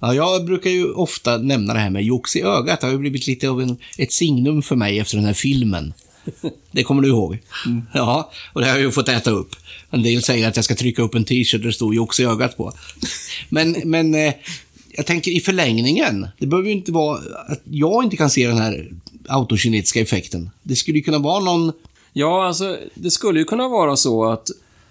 Ja, 0.01 0.15
jag 0.15 0.45
brukar 0.45 0.71
ju 0.71 0.93
ofta 0.93 1.39
nämna 1.39 1.75
det 1.75 1.81
här 1.81 1.91
med 1.91 2.05
jox 2.05 2.37
i 2.37 2.43
ögat. 2.43 2.81
Det 2.81 2.87
har 2.87 2.93
ju 2.93 2.99
blivit 2.99 3.27
lite 3.27 3.49
av 3.49 3.63
en, 3.63 3.77
ett 3.99 4.13
signum 4.13 4.63
för 4.63 4.77
mig 4.77 4.99
efter 4.99 5.17
den 5.17 5.27
här 5.27 5.33
filmen. 5.33 5.93
Det 6.71 6.83
kommer 6.83 7.03
du 7.03 7.09
ihåg? 7.09 7.39
Ja, 7.95 8.31
och 8.53 8.61
det 8.61 8.67
har 8.67 8.75
jag 8.75 8.83
ju 8.83 8.91
fått 8.91 9.09
äta 9.09 9.31
upp. 9.31 9.57
En 9.91 10.03
del 10.03 10.23
säger 10.23 10.49
att 10.49 10.57
jag 10.57 10.65
ska 10.65 10.75
trycka 10.75 11.03
upp 11.03 11.15
en 11.15 11.25
t-shirt 11.25 11.61
där 11.61 11.67
det 11.67 11.73
står 11.73 11.95
jox 11.95 12.21
i 12.21 12.25
ögat 12.25 12.57
på. 12.57 12.73
Men, 13.49 13.77
men 13.85 14.15
eh, 14.15 14.35
jag 14.97 15.07
tänker 15.07 15.31
i 15.31 15.41
förlängningen, 15.41 16.29
det 16.39 16.47
behöver 16.47 16.69
ju 16.69 16.75
inte 16.75 16.93
vara 16.93 17.19
att 17.49 17.61
jag 17.65 18.05
inte 18.05 18.17
kan 18.17 18.31
se 18.31 18.47
den 18.47 18.59
här 18.59 18.91
autokinetiska 19.29 20.01
effekten. 20.01 20.51
Det 20.63 20.77
skulle 20.77 20.99
ju 20.99 21.05
kunna 21.05 21.19
vara 21.19 21.41
någon 21.41 21.73
Ja, 22.19 22.47
alltså, 22.47 22.79
det 22.95 23.11
skulle 23.11 23.39
ju 23.39 23.45
kunna 23.45 23.69
vara 23.69 23.97
så 23.97 24.25
att 24.25 24.49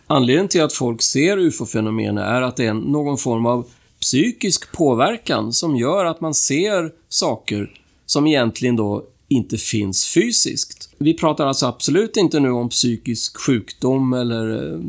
anledningen 0.07 0.47
till 0.47 0.63
att 0.63 0.73
folk 0.73 1.01
ser 1.01 1.37
ufo-fenomen 1.37 2.17
är 2.17 2.41
att 2.41 2.55
det 2.55 2.65
är 2.65 2.73
någon 2.73 3.17
form 3.17 3.45
av 3.45 3.65
psykisk 4.01 4.71
påverkan 4.71 5.53
som 5.53 5.75
gör 5.75 6.05
att 6.05 6.21
man 6.21 6.33
ser 6.33 6.91
saker 7.09 7.71
som 8.05 8.27
egentligen 8.27 8.75
då 8.75 9.03
inte 9.27 9.57
finns 9.57 10.05
fysiskt. 10.13 10.89
Vi 10.97 11.13
pratar 11.13 11.45
alltså 11.45 11.65
absolut 11.65 12.17
inte 12.17 12.39
nu 12.39 12.51
om 12.51 12.69
psykisk 12.69 13.37
sjukdom 13.37 14.13
eller 14.13 14.73
eh, 14.73 14.79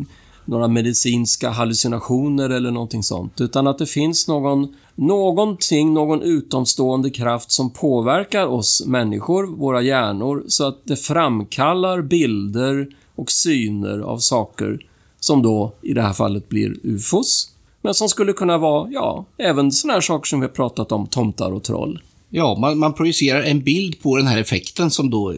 några 0.45 0.69
medicinska 0.69 1.51
hallucinationer 1.51 2.51
eller 2.51 2.71
någonting 2.71 3.03
sånt, 3.03 3.41
utan 3.41 3.67
att 3.67 3.79
det 3.79 3.87
finns 3.87 4.29
någon, 4.29 4.75
någonting, 4.95 5.95
någon 5.95 6.23
utomstående 6.23 7.11
kraft 7.11 7.53
som 7.53 7.71
påverkar 7.71 8.47
oss 8.47 8.87
människor, 8.87 9.47
våra 9.47 9.83
hjärnor, 9.83 10.45
så 10.49 10.69
att 10.69 10.81
det 10.85 10.97
framkallar 10.97 12.03
bilder 12.03 12.89
och 13.15 13.31
syner 13.31 13.99
av 13.99 14.19
saker 14.19 14.87
som 15.21 15.43
då 15.43 15.73
i 15.83 15.93
det 15.93 16.03
här 16.03 16.13
fallet 16.13 16.49
blir 16.49 16.77
ufos, 16.83 17.51
men 17.83 17.95
som 17.95 18.09
skulle 18.09 18.33
kunna 18.33 18.59
vara, 18.59 18.91
ja, 18.91 19.25
även 19.37 19.73
såna 19.73 19.93
här 19.93 20.01
saker 20.01 20.27
som 20.27 20.41
vi 20.41 20.47
har 20.47 20.55
pratat 20.55 20.93
om, 20.93 21.07
tomtar 21.07 21.53
och 21.53 21.63
troll. 21.63 22.01
Ja, 22.31 22.57
man, 22.61 22.79
man 22.79 22.95
projicerar 22.95 23.43
en 23.43 23.63
bild 23.63 24.03
på 24.03 24.17
den 24.17 24.27
här 24.27 24.39
effekten 24.39 24.91
som 24.91 25.11
då 25.11 25.35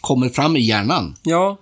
kommer 0.00 0.28
fram 0.28 0.56
i 0.56 0.60
hjärnan. 0.60 1.14
Ja, 1.22 1.58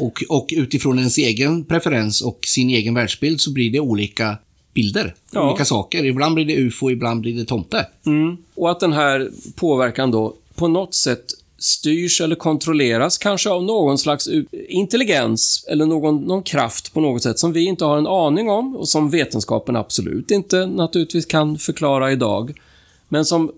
Och, 0.00 0.22
och 0.28 0.48
utifrån 0.52 0.98
ens 0.98 1.18
egen 1.18 1.64
preferens 1.64 2.22
och 2.22 2.38
sin 2.46 2.70
egen 2.70 2.94
världsbild 2.94 3.40
så 3.40 3.52
blir 3.52 3.70
det 3.70 3.80
olika 3.80 4.36
bilder. 4.74 5.14
Ja. 5.32 5.48
Olika 5.50 5.64
saker. 5.64 6.04
Ibland 6.04 6.34
blir 6.34 6.44
det 6.44 6.56
ufo, 6.56 6.90
ibland 6.90 7.20
blir 7.20 7.34
det 7.34 7.44
tomte. 7.44 7.86
Mm. 8.06 8.36
Och 8.54 8.70
att 8.70 8.80
den 8.80 8.92
här 8.92 9.30
påverkan 9.54 10.10
då 10.10 10.34
på 10.54 10.68
något 10.68 10.94
sätt 10.94 11.24
styrs 11.58 12.20
eller 12.20 12.36
kontrolleras 12.36 13.18
kanske 13.18 13.50
av 13.50 13.64
någon 13.64 13.98
slags 13.98 14.28
intelligens 14.68 15.64
eller 15.68 15.86
någon, 15.86 16.16
någon 16.16 16.42
kraft 16.42 16.94
på 16.94 17.00
något 17.00 17.22
sätt 17.22 17.38
som 17.38 17.52
vi 17.52 17.64
inte 17.64 17.84
har 17.84 17.98
en 17.98 18.06
aning 18.06 18.50
om 18.50 18.76
och 18.76 18.88
som 18.88 19.10
vetenskapen 19.10 19.76
absolut 19.76 20.30
inte 20.30 20.66
naturligtvis 20.66 21.26
kan 21.26 21.58
förklara 21.58 22.12
idag. 22.12 22.60
Men 23.08 23.24
som 23.24 23.52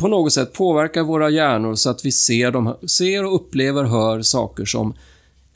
på 0.00 0.08
något 0.08 0.32
sätt 0.32 0.52
påverkar 0.52 1.02
våra 1.02 1.30
hjärnor 1.30 1.74
så 1.74 1.90
att 1.90 2.04
vi 2.04 2.12
ser, 2.12 2.50
de, 2.50 2.76
ser 2.88 3.24
och 3.24 3.34
upplever, 3.34 3.84
hör 3.84 4.22
saker 4.22 4.64
som 4.64 4.94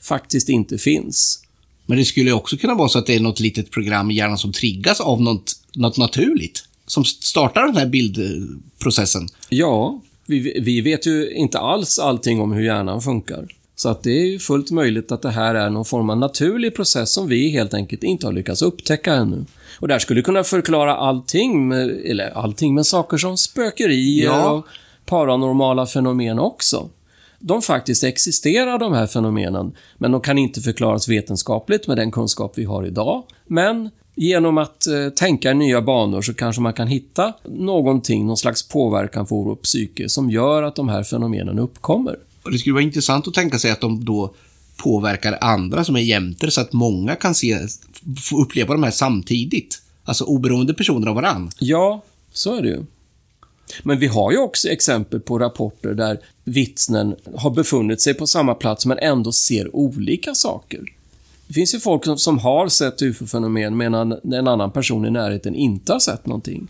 faktiskt 0.01 0.49
inte 0.49 0.77
finns. 0.77 1.41
Men 1.85 1.97
det 1.97 2.05
skulle 2.05 2.31
också 2.31 2.57
kunna 2.57 2.75
vara 2.75 2.89
så 2.89 2.99
att 2.99 3.05
det 3.05 3.15
är 3.15 3.19
något 3.19 3.39
litet 3.39 3.71
program 3.71 4.11
i 4.11 4.13
hjärnan 4.13 4.37
som 4.37 4.51
triggas 4.51 5.01
av 5.01 5.21
något, 5.21 5.53
något 5.75 5.97
naturligt. 5.97 6.63
Som 6.87 7.05
startar 7.05 7.65
den 7.65 7.75
här 7.75 7.85
bildprocessen. 7.85 9.27
Ja, 9.49 10.01
vi, 10.25 10.59
vi 10.61 10.81
vet 10.81 11.07
ju 11.07 11.31
inte 11.31 11.59
alls 11.59 11.99
allting 11.99 12.41
om 12.41 12.51
hur 12.51 12.63
hjärnan 12.63 13.01
funkar. 13.01 13.47
Så 13.75 13.89
att 13.89 14.03
det 14.03 14.11
är 14.11 14.25
ju 14.25 14.39
fullt 14.39 14.71
möjligt 14.71 15.11
att 15.11 15.21
det 15.21 15.29
här 15.29 15.55
är 15.55 15.69
någon 15.69 15.85
form 15.85 16.09
av 16.09 16.17
naturlig 16.17 16.75
process 16.75 17.11
som 17.11 17.27
vi 17.27 17.49
helt 17.49 17.73
enkelt 17.73 18.03
inte 18.03 18.27
har 18.27 18.33
lyckats 18.33 18.61
upptäcka 18.61 19.13
ännu. 19.13 19.45
Och 19.79 19.87
där 19.87 19.99
skulle 19.99 20.21
kunna 20.21 20.43
förklara 20.43 20.95
allting, 20.95 21.67
med, 21.67 21.89
eller 21.89 22.29
allting, 22.37 22.75
med 22.75 22.85
saker 22.85 23.17
som 23.17 23.37
spökerier 23.37 24.25
ja. 24.25 24.51
och 24.51 24.65
paranormala 25.05 25.85
fenomen 25.85 26.39
också. 26.39 26.89
De 27.39 27.61
faktiskt 27.61 28.03
existerar, 28.03 28.79
de 28.79 28.93
här 28.93 29.07
fenomenen, 29.07 29.71
men 29.97 30.11
de 30.11 30.21
kan 30.21 30.37
inte 30.37 30.61
förklaras 30.61 31.09
vetenskapligt 31.09 31.87
med 31.87 31.97
den 31.97 32.11
kunskap 32.11 32.53
vi 32.55 32.63
har 32.63 32.85
idag. 32.85 33.23
Men 33.47 33.89
genom 34.15 34.57
att 34.57 34.87
eh, 34.87 35.09
tänka 35.09 35.51
i 35.51 35.53
nya 35.53 35.81
banor 35.81 36.21
så 36.21 36.33
kanske 36.33 36.61
man 36.61 36.73
kan 36.73 36.87
hitta 36.87 37.33
någonting, 37.43 38.27
någon 38.27 38.37
slags 38.37 38.67
påverkan 38.67 39.25
på 39.25 39.43
vår 39.43 39.55
psyke 39.55 40.09
som 40.09 40.29
gör 40.29 40.63
att 40.63 40.75
de 40.75 40.89
här 40.89 41.03
fenomenen 41.03 41.59
uppkommer. 41.59 42.19
Och 42.45 42.51
det 42.51 42.57
skulle 42.57 42.73
vara 42.73 42.83
intressant 42.83 43.27
att 43.27 43.33
tänka 43.33 43.59
sig 43.59 43.71
att 43.71 43.81
de 43.81 44.05
då 44.05 44.35
påverkar 44.77 45.37
andra 45.41 45.83
som 45.83 45.95
är 45.95 45.99
jämter 45.99 46.49
så 46.49 46.61
att 46.61 46.73
många 46.73 47.15
kan 47.15 47.35
se, 47.35 47.59
få 48.21 48.41
uppleva 48.41 48.73
de 48.73 48.83
här 48.83 48.91
samtidigt. 48.91 49.81
Alltså 50.03 50.23
oberoende 50.23 50.73
personer 50.73 51.07
av 51.07 51.15
varann. 51.15 51.49
Ja, 51.59 52.03
så 52.33 52.55
är 52.55 52.61
det 52.61 52.67
ju. 52.67 52.83
Men 53.83 53.99
vi 53.99 54.07
har 54.07 54.31
ju 54.31 54.37
också 54.37 54.67
exempel 54.67 55.19
på 55.19 55.39
rapporter 55.39 55.93
där 55.93 56.19
vittnen 56.43 57.15
har 57.35 57.49
befunnit 57.49 58.01
sig 58.01 58.13
på 58.13 58.27
samma 58.27 58.53
plats 58.53 58.85
men 58.85 58.99
ändå 58.99 59.31
ser 59.31 59.75
olika 59.75 60.35
saker. 60.35 60.81
Det 61.47 61.53
finns 61.53 61.75
ju 61.75 61.79
folk 61.79 62.05
som, 62.05 62.17
som 62.17 62.39
har 62.39 62.69
sett 62.69 63.01
ufo-fenomen 63.01 63.77
medan 63.77 64.11
en 64.11 64.47
annan 64.47 64.71
person 64.71 65.05
i 65.05 65.11
närheten 65.11 65.55
inte 65.55 65.93
har 65.93 65.99
sett 65.99 66.25
någonting. 66.25 66.67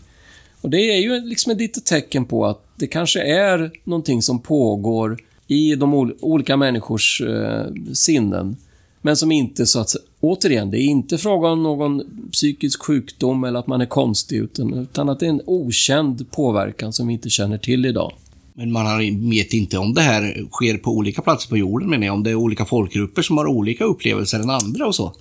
Och 0.60 0.70
det 0.70 0.96
är 0.96 0.98
ju 1.00 1.20
liksom 1.20 1.52
ett 1.52 1.58
litet 1.58 1.84
tecken 1.84 2.24
på 2.24 2.46
att 2.46 2.62
det 2.76 2.86
kanske 2.86 3.22
är 3.22 3.70
någonting 3.84 4.22
som 4.22 4.40
pågår 4.40 5.18
i 5.46 5.74
de 5.74 5.94
olika 6.20 6.56
människors 6.56 7.20
eh, 7.20 7.66
sinnen. 7.92 8.56
Men 9.02 9.16
som 9.16 9.32
inte 9.32 9.66
så 9.66 9.80
att 9.80 9.96
återigen, 10.20 10.70
det 10.70 10.80
är 10.80 10.84
inte 10.84 11.18
fråga 11.18 11.48
om 11.48 11.62
någon 11.62 12.02
psykisk 12.32 12.82
sjukdom 12.82 13.44
eller 13.44 13.58
att 13.58 13.66
man 13.66 13.80
är 13.80 13.86
konstig, 13.86 14.36
utan, 14.36 14.74
utan 14.74 15.08
att 15.08 15.20
det 15.20 15.26
är 15.26 15.30
en 15.30 15.42
okänd 15.46 16.30
påverkan 16.30 16.92
som 16.92 17.06
vi 17.06 17.12
inte 17.12 17.30
känner 17.30 17.58
till 17.58 17.86
idag. 17.86 18.12
Men 18.54 18.72
man 18.72 18.98
vet 19.30 19.52
inte 19.52 19.78
om 19.78 19.94
det 19.94 20.00
här 20.00 20.46
sker 20.52 20.78
på 20.78 20.90
olika 20.90 21.22
platser 21.22 21.48
på 21.48 21.56
jorden, 21.56 21.90
menar 21.90 22.06
jag. 22.06 22.14
Om 22.14 22.22
det 22.22 22.30
är 22.30 22.34
olika 22.34 22.64
folkgrupper 22.64 23.22
som 23.22 23.38
har 23.38 23.46
olika 23.46 23.84
upplevelser 23.84 24.40
än 24.40 24.50
andra 24.50 24.86
och 24.86 24.94
så. 24.94 25.12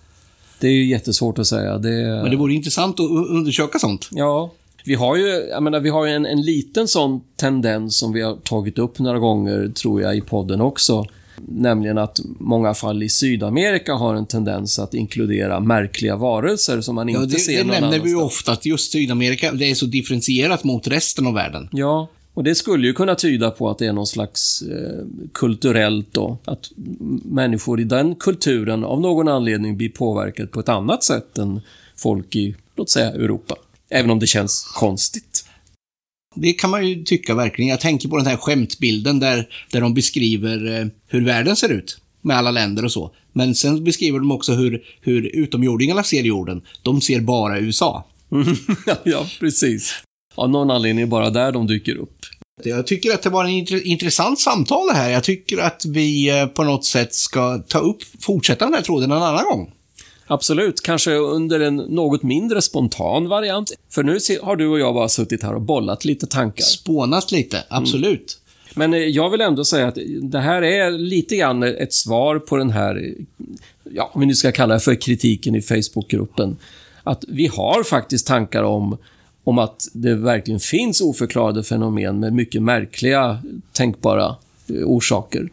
Det 0.59 0.67
är 0.67 0.71
ju 0.71 0.85
jättesvårt 0.85 1.39
att 1.39 1.47
säga. 1.47 1.77
Det... 1.77 2.21
Men 2.21 2.31
det 2.31 2.37
vore 2.37 2.53
intressant 2.53 2.99
att 2.99 3.09
undersöka 3.09 3.79
sånt. 3.79 4.09
Ja. 4.11 4.51
Vi 4.85 4.95
har 4.95 5.15
ju, 5.15 5.27
jag 5.27 5.63
menar, 5.63 5.79
vi 5.79 5.89
har 5.89 6.05
ju 6.05 6.11
en, 6.11 6.25
en 6.25 6.41
liten 6.41 6.87
sån 6.87 7.21
tendens 7.35 7.97
som 7.97 8.13
vi 8.13 8.21
har 8.21 8.35
tagit 8.35 8.79
upp 8.79 8.99
några 8.99 9.19
gånger, 9.19 9.71
tror 9.75 10.01
jag, 10.01 10.17
i 10.17 10.21
podden 10.21 10.61
också. 10.61 11.05
Nämligen 11.47 11.97
att 11.97 12.19
många 12.39 12.73
fall 12.73 13.03
i 13.03 13.09
Sydamerika 13.09 13.93
har 13.93 14.15
en 14.15 14.25
tendens 14.25 14.79
att 14.79 14.93
inkludera 14.93 15.59
märkliga 15.59 16.15
varelser 16.15 16.81
som 16.81 16.95
man 16.95 17.09
inte 17.09 17.21
ja, 17.21 17.25
det, 17.25 17.39
ser 17.39 17.51
någon 17.51 17.61
annanstans. 17.61 17.91
Det 17.91 17.97
nämner 17.97 18.03
vi 18.03 18.09
ju 18.09 18.25
ofta, 18.25 18.51
att 18.51 18.65
just 18.65 18.91
Sydamerika, 18.91 19.51
det 19.51 19.71
är 19.71 19.75
så 19.75 19.85
differentierat 19.85 20.63
mot 20.63 20.87
resten 20.87 21.27
av 21.27 21.33
världen. 21.33 21.69
Ja, 21.71 22.07
och 22.33 22.43
det 22.43 22.55
skulle 22.55 22.87
ju 22.87 22.93
kunna 22.93 23.15
tyda 23.15 23.51
på 23.51 23.69
att 23.69 23.77
det 23.77 23.85
är 23.85 23.93
någon 23.93 24.07
slags 24.07 24.61
eh, 24.61 25.05
kulturellt 25.33 26.07
då, 26.11 26.37
att 26.45 26.71
människor 27.25 27.79
i 27.79 27.83
den 27.83 28.15
kulturen 28.15 28.83
av 28.83 29.01
någon 29.01 29.27
anledning 29.27 29.77
blir 29.77 29.89
påverkade 29.89 30.47
på 30.47 30.59
ett 30.59 30.69
annat 30.69 31.03
sätt 31.03 31.37
än 31.37 31.61
folk 31.95 32.35
i, 32.35 32.55
låt 32.75 32.89
säga, 32.89 33.11
Europa. 33.11 33.55
Även 33.95 34.11
om 34.11 34.19
det 34.19 34.27
känns 34.27 34.63
konstigt. 34.63 35.45
Det 36.35 36.53
kan 36.53 36.69
man 36.69 36.87
ju 36.87 37.03
tycka 37.03 37.35
verkligen. 37.35 37.69
Jag 37.69 37.79
tänker 37.79 38.09
på 38.09 38.17
den 38.17 38.25
här 38.25 38.37
skämtbilden 38.37 39.19
där, 39.19 39.49
där 39.71 39.81
de 39.81 39.93
beskriver 39.93 40.79
eh, 40.79 40.87
hur 41.07 41.25
världen 41.25 41.55
ser 41.55 41.69
ut. 41.69 41.97
Med 42.21 42.37
alla 42.37 42.51
länder 42.51 42.85
och 42.85 42.91
så. 42.91 43.11
Men 43.33 43.55
sen 43.55 43.83
beskriver 43.83 44.19
de 44.19 44.31
också 44.31 44.53
hur, 44.53 44.83
hur 45.01 45.35
utomjordingarna 45.35 46.03
ser 46.03 46.23
jorden. 46.23 46.61
De 46.83 47.01
ser 47.01 47.19
bara 47.19 47.59
USA. 47.59 48.03
ja, 49.03 49.25
precis. 49.39 49.93
Av 50.35 50.49
någon 50.49 50.71
anledning 50.71 51.01
är 51.01 51.05
det 51.05 51.09
bara 51.09 51.29
där 51.29 51.51
de 51.51 51.67
dyker 51.67 51.95
upp. 51.95 52.19
Jag 52.63 52.87
tycker 52.87 53.13
att 53.13 53.21
det 53.21 53.29
var 53.29 53.45
en 53.45 53.49
intressant 53.87 54.39
samtal 54.39 54.87
det 54.87 54.93
här. 54.93 55.09
Jag 55.09 55.23
tycker 55.23 55.57
att 55.57 55.85
vi 55.85 56.39
eh, 56.39 56.47
på 56.47 56.63
något 56.63 56.85
sätt 56.85 57.13
ska 57.13 57.57
ta 57.57 57.79
upp, 57.79 57.97
fortsätta 58.19 58.65
den 58.65 58.73
här 58.73 58.81
tråden 58.81 59.11
en 59.11 59.23
annan 59.23 59.45
gång. 59.45 59.71
Absolut, 60.27 60.81
kanske 60.81 61.15
under 61.15 61.59
en 61.59 61.75
något 61.75 62.23
mindre 62.23 62.61
spontan 62.61 63.27
variant. 63.27 63.71
För 63.89 64.03
nu 64.03 64.17
har 64.41 64.55
du 64.55 64.67
och 64.67 64.79
jag 64.79 64.93
bara 64.93 65.09
suttit 65.09 65.43
här 65.43 65.53
och 65.53 65.61
bollat 65.61 66.05
lite 66.05 66.27
tankar. 66.27 66.63
Spånat 66.63 67.31
lite, 67.31 67.63
absolut. 67.69 68.39
Mm. 68.75 68.91
Men 68.91 69.01
eh, 69.01 69.07
jag 69.07 69.29
vill 69.29 69.41
ändå 69.41 69.65
säga 69.65 69.87
att 69.87 69.97
det 70.21 70.39
här 70.39 70.61
är 70.61 70.91
lite 70.91 71.35
grann 71.35 71.63
ett 71.63 71.93
svar 71.93 72.39
på 72.39 72.57
den 72.57 72.69
här, 72.69 73.13
ja, 73.83 74.11
om 74.13 74.21
vi 74.21 74.27
nu 74.27 74.35
ska 74.35 74.51
kalla 74.51 74.73
det 74.73 74.79
för 74.79 75.01
kritiken 75.01 75.55
i 75.55 75.61
Facebookgruppen. 75.61 76.57
Att 77.03 77.23
vi 77.27 77.47
har 77.47 77.83
faktiskt 77.83 78.27
tankar 78.27 78.63
om 78.63 78.97
om 79.45 79.59
att 79.59 79.87
det 79.93 80.15
verkligen 80.15 80.59
finns 80.59 81.01
oförklarade 81.01 81.63
fenomen 81.63 82.19
med 82.19 82.33
mycket 82.33 82.61
märkliga 82.61 83.39
tänkbara 83.71 84.35
eh, 84.69 84.75
orsaker. 84.75 85.49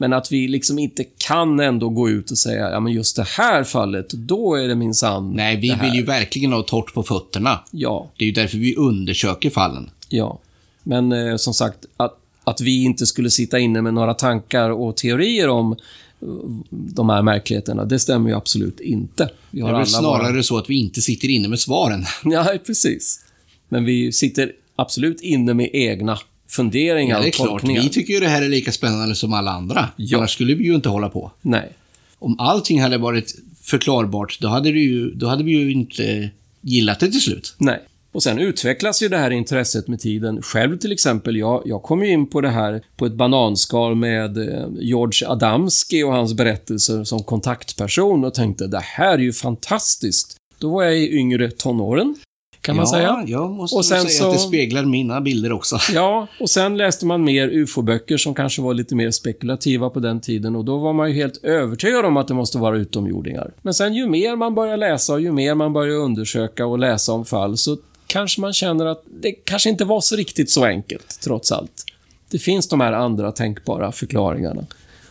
Men 0.00 0.12
att 0.12 0.32
vi 0.32 0.48
liksom 0.48 0.78
inte 0.78 1.04
kan 1.04 1.60
ändå 1.60 1.88
gå 1.88 2.10
ut 2.10 2.30
och 2.30 2.38
säga, 2.38 2.70
ja 2.70 2.80
men 2.80 2.92
just 2.92 3.16
det 3.16 3.26
här 3.28 3.64
fallet, 3.64 4.10
då 4.10 4.54
är 4.54 4.68
det 4.68 4.74
minsann 4.74 5.32
Nej, 5.32 5.56
vi 5.56 5.74
vill 5.82 5.94
ju 5.94 6.02
verkligen 6.02 6.52
ha 6.52 6.62
torrt 6.62 6.94
på 6.94 7.02
fötterna. 7.02 7.60
Ja. 7.70 8.10
Det 8.16 8.24
är 8.24 8.26
ju 8.26 8.32
därför 8.32 8.58
vi 8.58 8.76
undersöker 8.76 9.50
fallen. 9.50 9.90
Ja. 10.08 10.38
Men 10.82 11.12
eh, 11.12 11.36
som 11.36 11.54
sagt, 11.54 11.86
att, 11.96 12.16
att 12.44 12.60
vi 12.60 12.84
inte 12.84 13.06
skulle 13.06 13.30
sitta 13.30 13.58
inne 13.58 13.82
med 13.82 13.94
några 13.94 14.14
tankar 14.14 14.70
och 14.70 14.96
teorier 14.96 15.48
om 15.48 15.72
eh, 15.72 16.28
de 16.70 17.08
här 17.08 17.22
märkligheterna, 17.22 17.84
det 17.84 17.98
stämmer 17.98 18.30
ju 18.30 18.36
absolut 18.36 18.80
inte. 18.80 19.30
Vi 19.50 19.60
har 19.60 19.68
det 19.68 19.74
är 19.74 19.78
väl 19.78 19.86
snarare 19.86 20.32
våra... 20.32 20.42
så 20.42 20.58
att 20.58 20.70
vi 20.70 20.74
inte 20.74 21.00
sitter 21.00 21.28
inne 21.28 21.48
med 21.48 21.58
svaren. 21.58 22.04
Ja, 22.24 22.54
precis. 22.66 23.24
Men 23.68 23.84
vi 23.84 24.12
sitter 24.12 24.52
absolut 24.76 25.20
inne 25.20 25.54
med 25.54 25.70
egna 25.72 26.18
funderingar 26.50 27.16
ja, 27.16 27.22
det 27.22 27.28
är 27.28 27.32
klart. 27.32 27.64
Vi 27.64 27.88
tycker 27.88 28.14
ju 28.14 28.20
det 28.20 28.28
här 28.28 28.42
är 28.42 28.48
lika 28.48 28.72
spännande 28.72 29.14
som 29.14 29.32
alla 29.32 29.50
andra. 29.50 29.88
Ja. 29.96 30.18
Annars 30.18 30.34
skulle 30.34 30.54
vi 30.54 30.64
ju 30.64 30.74
inte 30.74 30.88
hålla 30.88 31.08
på. 31.08 31.32
Nej. 31.42 31.72
Om 32.18 32.40
allting 32.40 32.82
hade 32.82 32.98
varit 32.98 33.34
förklarbart, 33.62 34.38
då 34.40 34.48
hade, 34.48 34.72
det 34.72 34.78
ju, 34.78 35.10
då 35.10 35.26
hade 35.26 35.44
vi 35.44 35.50
ju 35.50 35.72
inte 35.72 36.30
gillat 36.60 37.00
det 37.00 37.10
till 37.10 37.20
slut. 37.20 37.54
Nej. 37.58 37.80
Och 38.12 38.22
sen 38.22 38.38
utvecklas 38.38 39.02
ju 39.02 39.08
det 39.08 39.16
här 39.16 39.30
intresset 39.30 39.88
med 39.88 40.00
tiden. 40.00 40.42
Själv 40.42 40.78
till 40.78 40.92
exempel, 40.92 41.36
jag, 41.36 41.62
jag 41.64 41.82
kom 41.82 42.04
ju 42.04 42.12
in 42.12 42.26
på 42.26 42.40
det 42.40 42.48
här 42.48 42.82
på 42.96 43.06
ett 43.06 43.14
bananskal 43.14 43.94
med 43.94 44.38
eh, 44.38 44.66
George 44.80 45.28
Adamski 45.28 46.02
och 46.02 46.12
hans 46.12 46.34
berättelser 46.34 47.04
som 47.04 47.22
kontaktperson 47.22 48.24
och 48.24 48.34
tänkte 48.34 48.66
det 48.66 48.80
här 48.80 49.14
är 49.14 49.18
ju 49.18 49.32
fantastiskt. 49.32 50.36
Då 50.58 50.70
var 50.70 50.82
jag 50.82 50.98
i 50.98 51.18
yngre 51.18 51.50
tonåren 51.50 52.16
kan 52.60 52.74
ja, 52.74 52.80
man 52.80 52.86
säga. 52.86 53.24
jag 53.26 53.50
måste 53.50 53.76
och 53.76 53.84
sen 53.84 54.00
säga 54.00 54.10
så, 54.10 54.26
att 54.26 54.32
det 54.32 54.38
speglar 54.38 54.84
mina 54.84 55.20
bilder 55.20 55.52
också. 55.52 55.78
Ja, 55.94 56.26
och 56.40 56.50
sen 56.50 56.76
läste 56.76 57.06
man 57.06 57.24
mer 57.24 57.48
ufo-böcker 57.48 58.16
som 58.16 58.34
kanske 58.34 58.62
var 58.62 58.74
lite 58.74 58.94
mer 58.94 59.10
spekulativa 59.10 59.90
på 59.90 60.00
den 60.00 60.20
tiden 60.20 60.56
och 60.56 60.64
då 60.64 60.78
var 60.78 60.92
man 60.92 61.08
ju 61.08 61.14
helt 61.14 61.44
övertygad 61.44 62.04
om 62.04 62.16
att 62.16 62.28
det 62.28 62.34
måste 62.34 62.58
vara 62.58 62.76
utomjordingar. 62.76 63.52
Men 63.62 63.74
sen 63.74 63.94
ju 63.94 64.06
mer 64.06 64.36
man 64.36 64.54
börjar 64.54 64.76
läsa 64.76 65.12
och 65.12 65.20
ju 65.20 65.32
mer 65.32 65.54
man 65.54 65.72
börjar 65.72 65.96
undersöka 65.96 66.66
och 66.66 66.78
läsa 66.78 67.12
om 67.12 67.24
fall 67.24 67.56
så 67.56 67.76
kanske 68.06 68.40
man 68.40 68.52
känner 68.52 68.86
att 68.86 69.02
det 69.22 69.32
kanske 69.32 69.70
inte 69.70 69.84
var 69.84 70.00
så 70.00 70.16
riktigt 70.16 70.50
så 70.50 70.64
enkelt, 70.64 71.20
trots 71.20 71.52
allt. 71.52 71.84
Det 72.30 72.38
finns 72.38 72.68
de 72.68 72.80
här 72.80 72.92
andra 72.92 73.32
tänkbara 73.32 73.92
förklaringarna. 73.92 74.66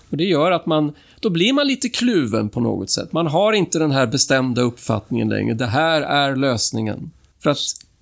Och 0.09 0.17
det 0.17 0.23
gör 0.23 0.51
att 0.51 0.65
man, 0.65 0.93
då 1.19 1.29
blir 1.29 1.53
man 1.53 1.67
lite 1.67 1.89
kluven 1.89 2.49
på 2.49 2.59
något 2.59 2.89
sätt. 2.89 3.11
Man 3.11 3.27
har 3.27 3.53
inte 3.53 3.79
den 3.79 3.91
här 3.91 4.07
bestämda 4.07 4.61
uppfattningen 4.61 5.29
längre. 5.29 5.53
Det 5.53 5.65
här 5.65 6.01
är 6.01 6.35
lösningen. 6.35 7.11
För 7.43 7.49
att 7.49 7.57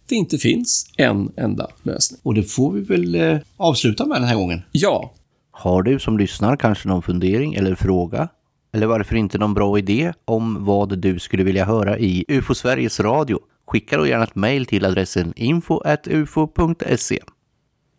det 0.09 0.15
inte 0.15 0.37
finns 0.37 0.91
en 0.97 1.31
enda 1.37 1.67
lösning. 1.83 2.19
Och 2.23 2.33
det 2.33 2.43
får 2.43 2.71
vi 2.71 2.81
väl 2.81 3.15
eh, 3.15 3.37
avsluta 3.57 4.05
med 4.05 4.21
den 4.21 4.27
här 4.27 4.35
gången. 4.35 4.61
Ja. 4.71 5.13
Har 5.51 5.83
du 5.83 5.99
som 5.99 6.17
lyssnar 6.17 6.55
kanske 6.55 6.87
någon 6.87 7.01
fundering 7.01 7.53
eller 7.53 7.75
fråga? 7.75 8.27
Eller 8.73 8.87
varför 8.87 9.15
inte 9.15 9.37
någon 9.37 9.53
bra 9.53 9.77
idé 9.77 10.13
om 10.25 10.65
vad 10.65 10.97
du 10.97 11.19
skulle 11.19 11.43
vilja 11.43 11.65
höra 11.65 11.99
i 11.99 12.25
UFO 12.27 12.55
Sveriges 12.55 12.99
Radio? 12.99 13.39
Skicka 13.67 13.97
då 13.97 14.07
gärna 14.07 14.23
ett 14.23 14.35
mejl 14.35 14.65
till 14.65 14.85
adressen 14.85 15.33
info.ufo.se. 15.35 17.19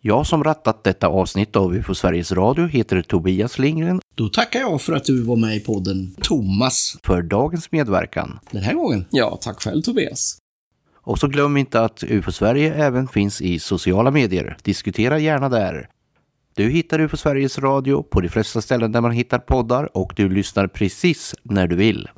Jag 0.00 0.26
som 0.26 0.44
rattat 0.44 0.84
detta 0.84 1.08
avsnitt 1.08 1.56
av 1.56 1.74
UFO 1.76 1.94
Sveriges 1.94 2.32
Radio 2.32 2.66
heter 2.66 3.02
Tobias 3.02 3.58
Lindgren 3.58 4.00
Då 4.14 4.28
tackar 4.28 4.60
jag 4.60 4.82
för 4.82 4.92
att 4.92 5.04
du 5.04 5.22
var 5.22 5.36
med 5.36 5.56
i 5.56 5.60
podden 5.60 6.14
Thomas 6.20 6.96
för 7.02 7.22
dagens 7.22 7.72
medverkan. 7.72 8.38
den 8.50 8.62
här 8.62 8.74
gången. 8.74 9.04
Ja, 9.10 9.38
tack 9.42 9.62
själv 9.62 9.82
Tobias. 9.82 10.38
Och 11.08 11.18
så 11.18 11.28
glöm 11.28 11.56
inte 11.56 11.80
att 11.80 12.04
UFO 12.04 12.32
Sverige 12.32 12.74
även 12.74 13.08
finns 13.08 13.40
i 13.40 13.58
sociala 13.58 14.10
medier. 14.10 14.56
Diskutera 14.62 15.18
gärna 15.18 15.48
där. 15.48 15.88
Du 16.56 16.70
hittar 16.70 17.00
UFO 17.00 17.16
Sveriges 17.16 17.58
Radio 17.58 18.02
på 18.02 18.20
de 18.20 18.28
flesta 18.28 18.60
ställen 18.60 18.92
där 18.92 19.00
man 19.00 19.10
hittar 19.10 19.38
poddar 19.38 19.96
och 19.96 20.12
du 20.16 20.28
lyssnar 20.28 20.66
precis 20.66 21.34
när 21.42 21.66
du 21.66 21.76
vill. 21.76 22.08